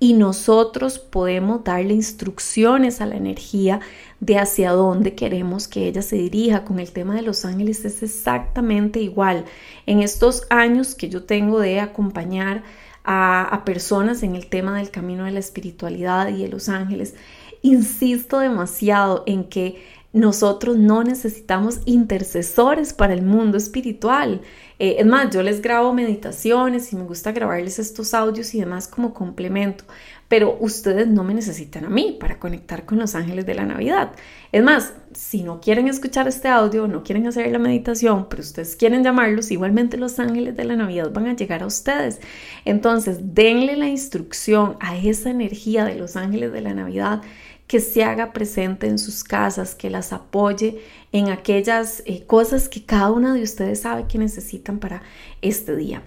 y 0.00 0.14
nosotros 0.14 0.98
podemos 0.98 1.64
darle 1.64 1.94
instrucciones 1.94 3.00
a 3.00 3.06
la 3.06 3.16
energía 3.16 3.80
de 4.20 4.38
hacia 4.38 4.70
dónde 4.70 5.14
queremos 5.14 5.66
que 5.66 5.88
ella 5.88 6.02
se 6.02 6.16
dirija. 6.16 6.64
Con 6.64 6.78
el 6.78 6.92
tema 6.92 7.16
de 7.16 7.22
los 7.22 7.44
ángeles 7.44 7.84
es 7.84 8.02
exactamente 8.02 9.00
igual. 9.00 9.44
En 9.86 10.00
estos 10.00 10.46
años 10.50 10.94
que 10.94 11.08
yo 11.08 11.24
tengo 11.24 11.58
de 11.58 11.80
acompañar 11.80 12.62
a, 13.10 13.62
personas 13.64 14.22
en 14.22 14.36
el 14.36 14.48
tema 14.48 14.76
del 14.76 14.90
camino 14.90 15.24
de 15.24 15.30
la 15.30 15.38
espiritualidad 15.38 16.28
y 16.28 16.42
de 16.42 16.48
los 16.48 16.68
ángeles, 16.68 17.14
insisto 17.62 18.38
demasiado 18.38 19.24
en 19.26 19.44
que 19.44 19.82
nosotros 20.12 20.76
no 20.76 21.02
necesitamos 21.04 21.80
intercesores 21.86 22.92
para 22.92 23.14
el 23.14 23.22
mundo 23.22 23.56
espiritual. 23.56 24.42
Eh, 24.78 24.96
es 24.98 25.06
más, 25.06 25.30
yo 25.34 25.42
les 25.42 25.62
grabo 25.62 25.94
meditaciones 25.94 26.92
y 26.92 26.96
me 26.96 27.04
gusta 27.04 27.32
grabarles 27.32 27.78
estos 27.78 28.12
audios 28.12 28.54
y 28.54 28.60
demás 28.60 28.88
como 28.88 29.14
complemento, 29.14 29.84
pero 30.28 30.58
ustedes 30.60 31.08
no 31.08 31.24
me 31.24 31.34
necesitan 31.34 31.86
a 31.86 31.88
mí 31.88 32.16
para 32.20 32.38
conectar 32.38 32.84
con 32.84 32.98
los 32.98 33.14
ángeles 33.14 33.46
de 33.46 33.54
la 33.54 33.64
Navidad. 33.64 34.12
Es 34.52 34.62
más, 34.62 34.92
si 35.12 35.42
no 35.42 35.60
quieren 35.60 35.88
escuchar 35.88 36.28
este 36.28 36.48
audio, 36.48 36.86
no 36.86 37.02
quieren 37.02 37.26
hacer 37.26 37.50
la 37.50 37.58
meditación, 37.58 38.28
pero 38.28 38.42
ustedes 38.42 38.76
quieren 38.76 39.02
llamarlos, 39.02 39.50
igualmente 39.50 39.96
los 39.96 40.18
ángeles 40.18 40.56
de 40.56 40.64
la 40.64 40.76
Navidad 40.76 41.10
van 41.12 41.28
a 41.28 41.36
llegar 41.36 41.62
a 41.62 41.66
ustedes. 41.66 42.20
Entonces, 42.66 43.34
denle 43.34 43.76
la 43.76 43.88
instrucción 43.88 44.76
a 44.80 44.96
esa 44.96 45.30
energía 45.30 45.84
de 45.84 45.94
los 45.94 46.16
ángeles 46.16 46.52
de 46.52 46.60
la 46.60 46.74
Navidad 46.74 47.22
que 47.66 47.80
se 47.80 48.02
haga 48.02 48.32
presente 48.32 48.86
en 48.86 48.98
sus 48.98 49.24
casas, 49.24 49.74
que 49.74 49.90
las 49.90 50.12
apoye 50.12 50.82
en 51.12 51.28
aquellas 51.28 52.02
eh, 52.06 52.24
cosas 52.26 52.68
que 52.68 52.84
cada 52.84 53.10
una 53.12 53.34
de 53.34 53.42
ustedes 53.42 53.80
sabe 53.80 54.06
que 54.08 54.18
necesitan 54.18 54.78
para 54.78 55.02
este 55.42 55.76
día. 55.76 56.02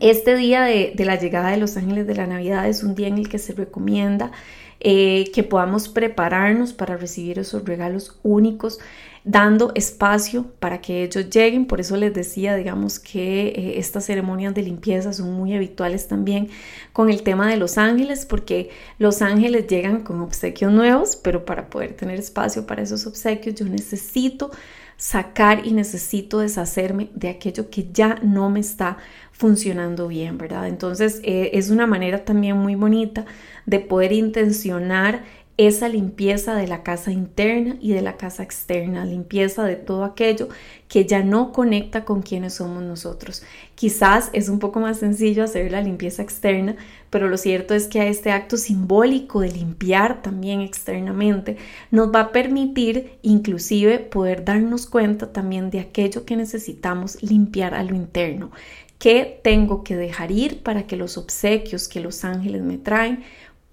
Este 0.00 0.34
día 0.36 0.62
de, 0.62 0.92
la 1.04 1.16
llegada 1.16 1.50
de 1.50 1.56
los 1.56 1.76
ángeles 1.76 2.06
de 2.06 2.16
la 2.16 2.26
Navidad 2.26 2.68
es 2.68 2.82
un 2.82 2.94
día 2.94 3.06
en 3.06 3.18
el 3.18 3.28
que 3.28 3.38
se 3.38 3.52
recomienda 3.52 4.32
eh, 4.80 5.30
que 5.32 5.44
podamos 5.44 5.88
prepararnos 5.88 6.72
para 6.72 6.96
recibir 6.96 7.38
esos 7.38 7.64
regalos 7.64 8.18
únicos, 8.24 8.80
dando 9.22 9.70
espacio 9.76 10.46
para 10.58 10.80
que 10.80 11.04
ellos 11.04 11.30
lleguen. 11.30 11.66
Por 11.66 11.80
eso 11.80 11.96
les 11.96 12.12
decía, 12.12 12.56
digamos, 12.56 12.98
que 12.98 13.48
eh, 13.48 13.78
estas 13.78 14.04
ceremonias 14.04 14.52
de 14.52 14.62
limpieza 14.62 15.12
son 15.12 15.32
muy 15.32 15.54
habituales 15.54 16.08
también 16.08 16.48
con 16.92 17.08
el 17.08 17.22
tema 17.22 17.48
de 17.48 17.56
los 17.56 17.78
ángeles, 17.78 18.26
porque 18.26 18.70
los 18.98 19.22
ángeles 19.22 19.68
llegan 19.68 20.02
con 20.02 20.20
obsequios 20.20 20.72
nuevos, 20.72 21.16
pero 21.16 21.44
para 21.44 21.70
poder 21.70 21.94
tener 21.94 22.18
espacio 22.18 22.66
para 22.66 22.82
esos 22.82 23.06
obsequios 23.06 23.54
yo 23.54 23.64
necesito 23.64 24.50
sacar 24.96 25.66
y 25.66 25.72
necesito 25.72 26.38
deshacerme 26.38 27.10
de 27.14 27.28
aquello 27.28 27.70
que 27.70 27.88
ya 27.92 28.16
no 28.22 28.50
me 28.50 28.60
está 28.60 28.98
funcionando 29.32 30.08
bien, 30.08 30.38
¿verdad? 30.38 30.68
Entonces 30.68 31.20
eh, 31.24 31.50
es 31.54 31.70
una 31.70 31.86
manera 31.86 32.24
también 32.24 32.56
muy 32.56 32.74
bonita 32.74 33.26
de 33.66 33.80
poder 33.80 34.12
intencionar 34.12 35.24
esa 35.56 35.88
limpieza 35.88 36.56
de 36.56 36.66
la 36.66 36.82
casa 36.82 37.12
interna 37.12 37.76
y 37.80 37.92
de 37.92 38.02
la 38.02 38.16
casa 38.16 38.42
externa, 38.42 39.04
limpieza 39.04 39.64
de 39.64 39.76
todo 39.76 40.02
aquello 40.02 40.48
que 40.88 41.06
ya 41.06 41.22
no 41.22 41.52
conecta 41.52 42.04
con 42.04 42.22
quienes 42.22 42.54
somos 42.54 42.82
nosotros. 42.82 43.44
Quizás 43.76 44.30
es 44.32 44.48
un 44.48 44.58
poco 44.58 44.80
más 44.80 44.98
sencillo 44.98 45.44
hacer 45.44 45.70
la 45.70 45.80
limpieza 45.80 46.22
externa, 46.22 46.76
pero 47.10 47.28
lo 47.28 47.36
cierto 47.36 47.74
es 47.74 47.86
que 47.86 48.00
a 48.00 48.08
este 48.08 48.32
acto 48.32 48.56
simbólico 48.56 49.40
de 49.40 49.52
limpiar 49.52 50.22
también 50.22 50.60
externamente 50.60 51.56
nos 51.92 52.12
va 52.12 52.20
a 52.20 52.32
permitir 52.32 53.18
inclusive 53.22 54.00
poder 54.00 54.44
darnos 54.44 54.86
cuenta 54.86 55.32
también 55.32 55.70
de 55.70 55.78
aquello 55.80 56.24
que 56.24 56.36
necesitamos 56.36 57.22
limpiar 57.22 57.74
a 57.74 57.84
lo 57.84 57.94
interno. 57.94 58.50
¿Qué 58.98 59.40
tengo 59.44 59.84
que 59.84 59.96
dejar 59.96 60.32
ir 60.32 60.62
para 60.62 60.86
que 60.86 60.96
los 60.96 61.18
obsequios 61.18 61.88
que 61.88 62.00
los 62.00 62.24
ángeles 62.24 62.62
me 62.62 62.78
traen 62.78 63.22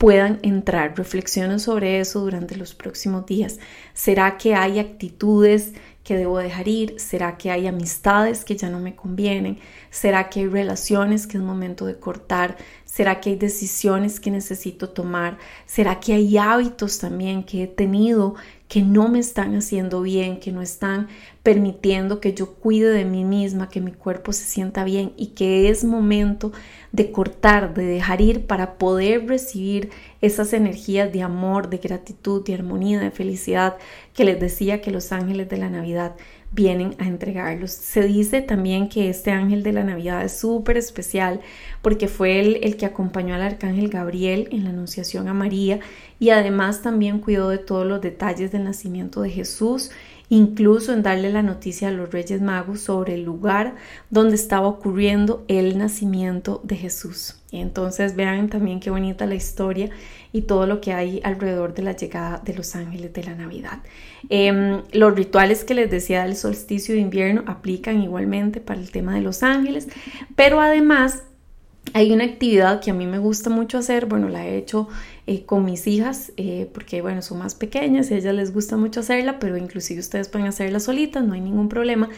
puedan 0.02 0.40
entrar. 0.42 0.98
Reflexionen 0.98 1.60
sobre 1.60 2.00
eso 2.00 2.22
durante 2.22 2.56
los 2.56 2.74
próximos 2.74 3.28
días. 3.28 3.60
¿Será 3.94 4.36
que 4.40 4.56
hay 4.56 4.80
actitudes 4.80 5.74
que 6.04 6.18
debo 6.18 6.40
dejar 6.40 6.68
ir? 6.68 7.00
¿Será 7.00 7.38
que 7.38 7.52
hay 7.52 7.68
amistades 7.68 8.44
que 8.44 8.56
ya 8.56 8.72
no 8.72 8.80
me 8.80 8.96
convienen? 8.96 9.60
¿Será 9.92 10.28
que 10.28 10.40
hay 10.40 10.48
relaciones 10.48 11.28
que 11.28 11.38
es 11.38 11.44
momento 11.44 11.86
de 11.86 12.00
cortar? 12.00 12.58
¿Será 12.84 13.22
que 13.22 13.30
hay 13.30 13.36
decisiones 13.36 14.20
que 14.20 14.32
necesito 14.32 14.90
tomar? 14.90 15.38
¿Será 15.68 16.00
que 16.00 16.14
hay 16.14 16.36
hábitos 16.36 16.98
también 16.98 17.44
que 17.44 17.62
he 17.62 17.68
tenido 17.68 18.34
que 18.72 18.82
no 18.82 19.10
me 19.10 19.20
están 19.20 19.54
haciendo 19.54 20.02
bien, 20.02 20.40
que 20.40 20.54
no 20.54 20.62
están 20.62 21.10
permitiendo 21.44 22.22
que 22.22 22.34
yo 22.34 22.54
cuide 22.54 22.90
de 22.92 23.04
mí 23.04 23.26
misma, 23.26 23.68
que 23.68 23.82
mi 23.82 23.92
cuerpo 23.92 24.32
se 24.32 24.46
sienta 24.46 24.86
bien 24.86 25.12
y 25.18 25.32
que 25.32 25.68
es 25.68 25.84
momento 25.84 26.54
de 26.94 27.12
cortar, 27.12 27.74
de 27.74 27.84
dejar 27.84 28.22
ir 28.22 28.48
para 28.48 28.78
poder 28.78 29.28
recibir 29.28 29.90
esas 30.22 30.54
energías 30.54 31.12
de 31.12 31.22
amor, 31.22 31.70
de 31.70 31.80
gratitud, 31.80 32.46
de 32.46 32.54
armonía, 32.54 33.02
de 33.02 33.12
felicidad 33.12 33.76
que 34.14 34.24
les 34.24 34.40
decía 34.40 34.80
que 34.80 34.92
los 34.92 35.12
ángeles 35.12 35.50
de 35.50 35.58
la 35.58 35.70
Navidad 35.70 36.16
vienen 36.52 36.96
a 37.00 37.08
entregarlos. 37.08 37.72
Se 37.72 38.04
dice 38.04 38.42
también 38.42 38.90
que 38.90 39.10
este 39.10 39.32
ángel 39.32 39.64
de 39.64 39.74
la 39.74 39.84
Navidad 39.84 40.24
es 40.24 40.38
súper 40.38 40.78
especial 40.78 41.40
porque 41.82 42.08
fue 42.08 42.40
el, 42.40 42.60
el 42.64 42.78
que 42.78 42.86
acompañó 42.86 43.34
al 43.36 43.42
arcángel 43.42 43.90
Gabriel 43.90 44.50
en 44.52 44.66
la 44.66 44.72
anunciación 44.72 45.28
a 45.28 45.34
María 45.34 45.80
y 46.20 46.30
además 46.30 46.82
también 46.82 47.20
cuidó 47.20 47.50
de 47.50 47.58
todos 47.58 47.86
los 47.86 48.02
detalles 48.02 48.52
del 48.52 48.66
nacimiento 48.66 49.22
de 49.22 49.30
Jesús 49.30 49.92
incluso 50.32 50.94
en 50.94 51.04
darle 51.04 51.30
la 51.30 51.44
noticia 51.44 51.90
a 51.90 51.92
los 51.92 52.10
Reyes 52.10 52.42
Magos 52.42 52.80
sobre 52.80 53.16
el 53.16 53.24
lugar 53.24 53.76
donde 54.10 54.36
estaba 54.36 54.66
ocurriendo 54.66 55.44
el 55.50 55.78
nacimiento 55.78 56.62
de 56.64 56.78
Jesús. 56.78 57.36
Entonces 57.52 58.16
vean 58.16 58.48
también 58.48 58.80
qué 58.80 58.90
bonita 58.90 59.26
la 59.26 59.36
historia 59.36 59.90
y 60.32 60.44
todo 60.44 60.68
lo 60.68 60.80
que 60.80 60.94
hay 60.94 61.20
alrededor 61.26 61.74
de 61.74 61.84
la 61.84 61.98
llegada 61.98 62.42
de 62.46 62.54
los 62.54 62.78
ángeles 62.78 63.12
de 63.12 63.24
la 63.26 63.36
Navidad. 63.36 63.80
Em, 64.30 64.84
los 64.94 65.14
rituales 65.14 65.66
que 65.66 65.74
les 65.74 65.92
decía 65.92 66.24
del 66.24 66.38
solsticio 66.38 66.96
de 66.96 67.02
invierno 67.02 67.44
aplican 67.46 68.02
igualmente 68.02 68.62
para 68.62 68.80
el 68.80 68.90
tema 68.90 69.14
de 69.14 69.22
los 69.22 69.44
ángeles, 69.44 69.90
pero 70.38 70.62
además 70.62 71.24
hay 71.94 72.12
una 72.12 72.24
actividad 72.24 72.82
que 72.82 72.92
a 72.92 72.94
mí 72.94 73.06
me 73.06 73.18
gusta 73.18 73.50
mucho 73.50 73.78
hacer, 73.78 74.06
bueno, 74.06 74.30
la 74.30 74.48
he 74.48 74.58
hecho 74.58 74.88
eh, 75.28 75.44
con 75.46 75.66
mis 75.66 75.88
hijas, 75.88 76.32
eh, 76.38 76.70
porque 76.74 77.02
bueno, 77.02 77.22
son 77.22 77.40
más 77.40 77.56
pequeñas 77.56 78.12
y 78.12 78.16
a 78.16 78.18
ellas 78.18 78.36
les 78.36 78.54
gusta 78.54 78.78
mucho 78.78 79.02
hacerla, 79.02 79.40
pero 79.40 79.58
inclusive 79.58 80.00
ustedes 80.00 80.30
pueden 80.30 80.48
hacerla 80.48 80.80
solitas, 80.80 81.24
no 81.24 81.34
hay 81.34 81.42
ningún 81.42 81.70
problema, 81.70 82.10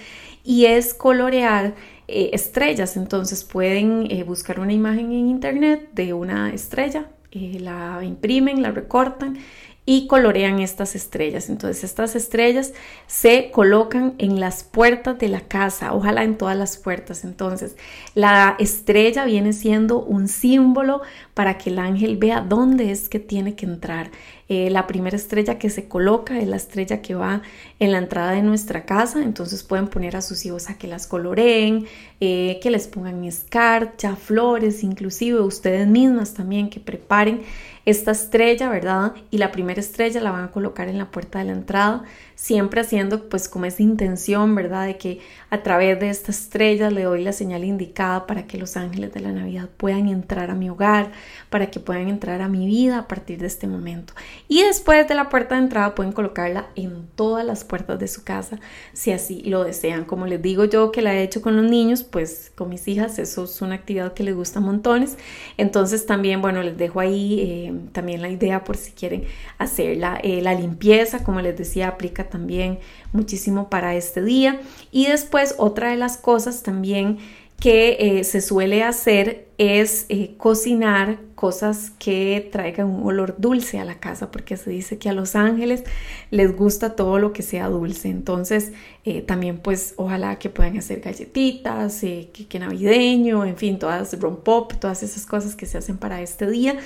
y 0.43 0.65
es 0.65 0.93
colorear 0.93 1.75
eh, 2.07 2.29
estrellas, 2.33 2.97
entonces 2.97 3.43
pueden 3.43 4.07
buscar 4.25 4.59
una 4.59 4.73
imagen 4.73 5.11
en 5.11 5.27
internet 5.27 5.89
de 5.93 6.13
una 6.13 6.53
estrella, 6.53 7.07
la 7.31 7.99
imprimen, 8.03 8.61
la 8.61 8.71
recortan 8.71 9.37
y 9.85 10.07
colorean 10.07 10.59
estas 10.59 10.95
estrellas. 10.95 11.49
Entonces 11.49 11.83
estas 11.83 12.15
estrellas 12.15 12.73
se 13.07 13.51
colocan 13.51 14.15
en 14.17 14.39
las 14.39 14.63
puertas 14.63 15.19
de 15.19 15.27
la 15.27 15.41
casa, 15.41 15.93
ojalá 15.93 16.23
en 16.23 16.37
todas 16.37 16.57
las 16.57 16.77
puertas. 16.77 17.23
Entonces 17.23 17.75
la 18.15 18.55
estrella 18.59 19.25
viene 19.25 19.51
siendo 19.53 19.99
un 19.99 20.27
símbolo 20.27 21.01
para 21.33 21.57
que 21.57 21.69
el 21.69 21.79
ángel 21.79 22.17
vea 22.17 22.41
dónde 22.41 22.91
es 22.91 23.09
que 23.09 23.19
tiene 23.19 23.55
que 23.55 23.65
entrar. 23.65 24.11
Eh, 24.49 24.69
la 24.69 24.87
primera 24.87 25.15
estrella 25.15 25.57
que 25.57 25.69
se 25.69 25.87
coloca 25.87 26.37
es 26.37 26.47
la 26.47 26.57
estrella 26.57 27.01
que 27.01 27.15
va 27.15 27.41
en 27.79 27.91
la 27.91 27.97
entrada 27.97 28.31
de 28.31 28.41
nuestra 28.41 28.85
casa, 28.85 29.23
entonces 29.23 29.63
pueden 29.63 29.87
poner 29.87 30.15
a 30.15 30.21
sus 30.21 30.45
hijos 30.45 30.69
a 30.69 30.77
que 30.77 30.87
las 30.87 31.07
coloreen, 31.07 31.85
eh, 32.19 32.59
que 32.61 32.69
les 32.69 32.87
pongan 32.87 33.23
escarcha, 33.23 34.15
flores, 34.15 34.83
inclusive 34.83 35.39
ustedes 35.39 35.87
mismas 35.87 36.33
también 36.33 36.69
que 36.69 36.79
preparen 36.79 37.41
esta 37.85 38.11
estrella, 38.11 38.69
¿verdad? 38.69 39.13
Y 39.29 39.37
la 39.39 39.51
primera 39.51 39.79
estrella 39.79 40.21
la 40.21 40.31
van 40.31 40.45
a 40.45 40.51
colocar 40.51 40.87
en 40.87 40.97
la 40.97 41.11
puerta 41.11 41.39
de 41.39 41.45
la 41.45 41.51
entrada, 41.51 42.03
siempre 42.35 42.79
haciendo 42.79 43.27
pues 43.27 43.49
como 43.49 43.65
esa 43.65 43.83
intención, 43.83 44.55
¿verdad? 44.55 44.85
De 44.85 44.97
que 44.97 45.19
a 45.49 45.63
través 45.63 45.99
de 45.99 46.09
esta 46.09 46.31
estrella 46.31 46.89
le 46.89 47.03
doy 47.03 47.23
la 47.23 47.33
señal 47.33 47.65
indicada 47.65 48.25
para 48.25 48.47
que 48.47 48.57
los 48.57 48.77
ángeles 48.77 49.13
de 49.13 49.19
la 49.19 49.33
Navidad 49.33 49.69
puedan 49.75 50.07
entrar 50.07 50.49
a 50.49 50.55
mi 50.55 50.69
hogar, 50.69 51.11
para 51.49 51.69
que 51.69 51.81
puedan 51.81 52.07
entrar 52.07 52.41
a 52.41 52.47
mi 52.47 52.65
vida 52.65 52.99
a 52.99 53.07
partir 53.07 53.39
de 53.39 53.47
este 53.47 53.67
momento. 53.67 54.13
Y 54.47 54.61
después 54.61 55.07
de 55.07 55.15
la 55.15 55.29
puerta 55.29 55.55
de 55.55 55.61
entrada 55.61 55.95
pueden 55.95 56.11
colocarla 56.11 56.67
en 56.75 57.07
todas 57.15 57.45
las 57.45 57.63
puertas 57.63 57.99
de 57.99 58.07
su 58.07 58.23
casa, 58.23 58.59
si 58.93 59.11
así 59.11 59.41
lo 59.43 59.63
desean. 59.63 60.05
Como 60.05 60.27
les 60.27 60.41
digo 60.41 60.65
yo 60.65 60.91
que 60.91 61.01
la 61.01 61.15
he 61.15 61.23
hecho 61.23 61.41
con 61.41 61.55
los 61.55 61.65
niños, 61.65 62.03
pues 62.03 62.51
con 62.55 62.69
mis 62.69 62.87
hijas, 62.87 63.19
eso 63.19 63.45
es 63.45 63.61
una 63.61 63.75
actividad 63.75 64.13
que 64.13 64.23
les 64.23 64.35
gusta 64.35 64.59
montones. 64.59 65.17
Entonces 65.57 66.05
también, 66.05 66.41
bueno, 66.41 66.61
les 66.61 66.77
dejo 66.77 66.99
ahí 66.99 67.39
eh, 67.39 67.73
también 67.93 68.21
la 68.21 68.29
idea 68.29 68.63
por 68.63 68.77
si 68.77 68.91
quieren 68.91 69.23
hacerla. 69.57 70.19
Eh, 70.23 70.41
la 70.41 70.53
limpieza, 70.53 71.23
como 71.23 71.41
les 71.41 71.57
decía, 71.57 71.87
aplica 71.87 72.29
también 72.29 72.79
muchísimo 73.11 73.69
para 73.69 73.95
este 73.95 74.21
día. 74.21 74.59
Y 74.91 75.07
después 75.07 75.55
otra 75.57 75.89
de 75.89 75.97
las 75.97 76.17
cosas 76.17 76.63
también 76.63 77.17
que 77.59 77.97
eh, 77.99 78.23
se 78.23 78.41
suele 78.41 78.83
hacer 78.83 79.47
es 79.57 80.07
cocinar 80.37 81.17
cosas 81.43 81.91
que 81.99 82.47
traigan 82.53 82.87
un 82.87 83.05
olor 83.05 83.35
dulce 83.37 83.77
a 83.77 83.83
la 83.83 83.95
casa, 83.95 84.31
porque 84.31 84.55
se 84.55 84.69
dice 84.69 84.97
que 84.97 85.09
a 85.09 85.11
los 85.11 85.35
ángeles 85.35 85.83
les 86.31 86.55
gusta 86.55 86.95
todo 86.95 87.19
lo 87.19 87.33
que 87.33 87.41
sea 87.43 87.67
dulce. 87.67 88.07
Entonces, 88.07 88.71
eh, 89.03 89.21
también 89.21 89.57
pues 89.57 89.93
ojalá 89.97 90.39
que 90.39 90.49
puedan 90.49 90.77
hacer 90.77 91.01
galletitas, 91.01 91.99
que, 91.99 92.59
navideño, 92.59 93.43
en 93.43 93.57
fin, 93.57 93.77
todas 93.77 94.15
pop, 94.45 94.71
todas 94.79 95.03
esas 95.03 95.25
cosas 95.25 95.57
que 95.57 95.65
se 95.65 95.77
hacen 95.77 95.97
para 95.97 96.21
este 96.21 96.49
día, 96.49 96.77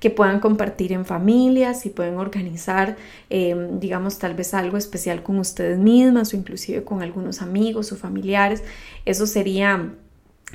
que 0.00 0.08
puedan 0.08 0.40
compartir 0.40 0.94
en 0.94 1.04
familias 1.04 1.84
y 1.84 1.90
pueden 1.90 2.16
organizar, 2.16 2.96
digamos, 3.28 4.18
tal 4.18 4.32
vez 4.32 4.54
algo 4.54 4.78
especial 4.78 5.22
con 5.22 5.38
ustedes 5.38 5.78
mismas 5.78 6.32
o 6.32 6.36
inclusive 6.36 6.84
con 6.84 7.02
algunos 7.02 7.42
amigos 7.42 7.92
o 7.92 7.96
familiares. 7.96 8.62
Eso 9.04 9.26
sería 9.26 9.92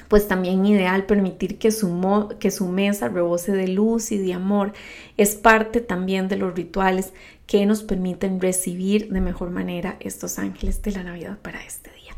pues 0.07 0.27
también 0.27 0.65
ideal 0.65 1.05
permitir 1.05 1.57
que 1.57 1.71
su, 1.71 2.35
que 2.39 2.51
su 2.51 2.67
mesa 2.67 3.09
rebose 3.09 3.51
de 3.51 3.67
luz 3.67 4.11
y 4.11 4.17
de 4.17 4.33
amor. 4.33 4.73
Es 5.17 5.35
parte 5.35 5.81
también 5.81 6.27
de 6.27 6.37
los 6.37 6.55
rituales 6.55 7.13
que 7.45 7.65
nos 7.65 7.83
permiten 7.83 8.39
recibir 8.39 9.09
de 9.09 9.21
mejor 9.21 9.49
manera 9.49 9.97
estos 9.99 10.39
ángeles 10.39 10.81
de 10.81 10.91
la 10.91 11.03
Navidad 11.03 11.37
para 11.41 11.63
este 11.63 11.91
día. 11.91 12.15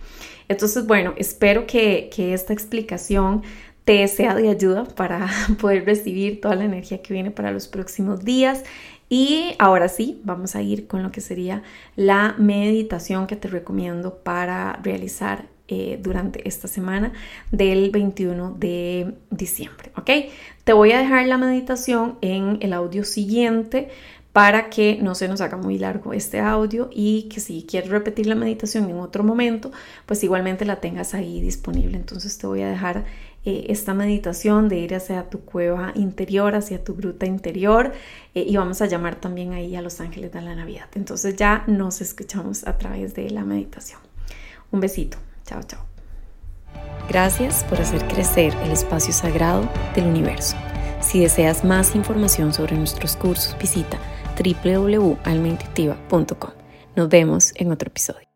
Entonces, 0.47 0.85
bueno, 0.85 1.13
espero 1.17 1.65
que, 1.65 2.09
que 2.13 2.33
esta 2.33 2.53
explicación 2.53 3.43
te 3.85 4.07
sea 4.07 4.35
de 4.35 4.49
ayuda 4.49 4.85
para 4.85 5.27
poder 5.59 5.85
recibir 5.85 6.41
toda 6.41 6.55
la 6.55 6.65
energía 6.65 7.01
que 7.01 7.13
viene 7.13 7.31
para 7.31 7.51
los 7.51 7.67
próximos 7.67 8.23
días. 8.23 8.63
Y 9.09 9.55
ahora 9.59 9.89
sí, 9.89 10.21
vamos 10.23 10.55
a 10.55 10.61
ir 10.61 10.87
con 10.87 11.03
lo 11.03 11.11
que 11.11 11.21
sería 11.21 11.63
la 11.95 12.35
meditación 12.37 13.27
que 13.27 13.35
te 13.35 13.47
recomiendo 13.47 14.19
para 14.23 14.79
realizar 14.83 15.52
eh, 15.67 15.97
durante 16.01 16.47
esta 16.47 16.67
semana 16.67 17.13
del 17.51 17.89
21 17.89 18.55
de 18.59 19.15
diciembre. 19.29 19.91
¿Ok? 19.95 20.09
Te 20.63 20.73
voy 20.73 20.91
a 20.91 20.99
dejar 20.99 21.25
la 21.27 21.37
meditación 21.37 22.17
en 22.21 22.57
el 22.61 22.73
audio 22.73 23.05
siguiente 23.05 23.89
para 24.33 24.69
que 24.69 24.97
no 25.01 25.13
se 25.13 25.27
nos 25.27 25.41
haga 25.41 25.57
muy 25.57 25.77
largo 25.77 26.11
este 26.11 26.39
audio 26.39 26.89
y 26.91 27.29
que 27.29 27.39
si 27.39 27.63
quieres 27.63 27.91
repetir 27.91 28.25
la 28.25 28.35
meditación 28.35 28.89
en 28.89 28.97
otro 28.97 29.23
momento, 29.23 29.71
pues 30.07 30.23
igualmente 30.23 30.65
la 30.65 30.81
tengas 30.81 31.13
ahí 31.13 31.39
disponible. 31.39 31.95
Entonces 31.95 32.37
te 32.39 32.47
voy 32.47 32.63
a 32.63 32.69
dejar 32.69 33.05
eh, 33.45 33.67
esta 33.69 33.93
meditación 33.93 34.69
de 34.69 34.79
ir 34.79 34.95
hacia 34.95 35.29
tu 35.29 35.41
cueva 35.41 35.91
interior, 35.95 36.55
hacia 36.55 36.83
tu 36.83 36.95
gruta 36.95 37.25
interior 37.27 37.93
eh, 38.33 38.43
y 38.47 38.57
vamos 38.57 38.81
a 38.81 38.87
llamar 38.87 39.15
también 39.15 39.53
ahí 39.53 39.75
a 39.75 39.81
los 39.81 40.01
ángeles 40.01 40.33
de 40.33 40.41
la 40.41 40.55
Navidad. 40.55 40.89
Entonces 40.95 41.35
ya 41.35 41.63
nos 41.67 42.01
escuchamos 42.01 42.65
a 42.65 42.77
través 42.77 43.13
de 43.13 43.29
la 43.29 43.45
meditación. 43.45 43.99
Un 44.71 44.79
besito. 44.79 45.17
Chao, 45.45 45.63
chao. 45.63 45.85
Gracias 47.09 47.63
por 47.65 47.81
hacer 47.81 48.07
crecer 48.07 48.53
el 48.63 48.71
espacio 48.71 49.11
sagrado 49.13 49.69
del 49.95 50.07
universo. 50.07 50.55
Si 51.01 51.19
deseas 51.19 51.65
más 51.65 51.95
información 51.95 52.53
sobre 52.53 52.77
nuestros 52.77 53.15
cursos, 53.15 53.57
visita 53.59 53.97
www.almaintuitiva.com. 54.37 56.51
Nos 56.95 57.09
vemos 57.09 57.51
en 57.55 57.71
otro 57.71 57.87
episodio. 57.87 58.32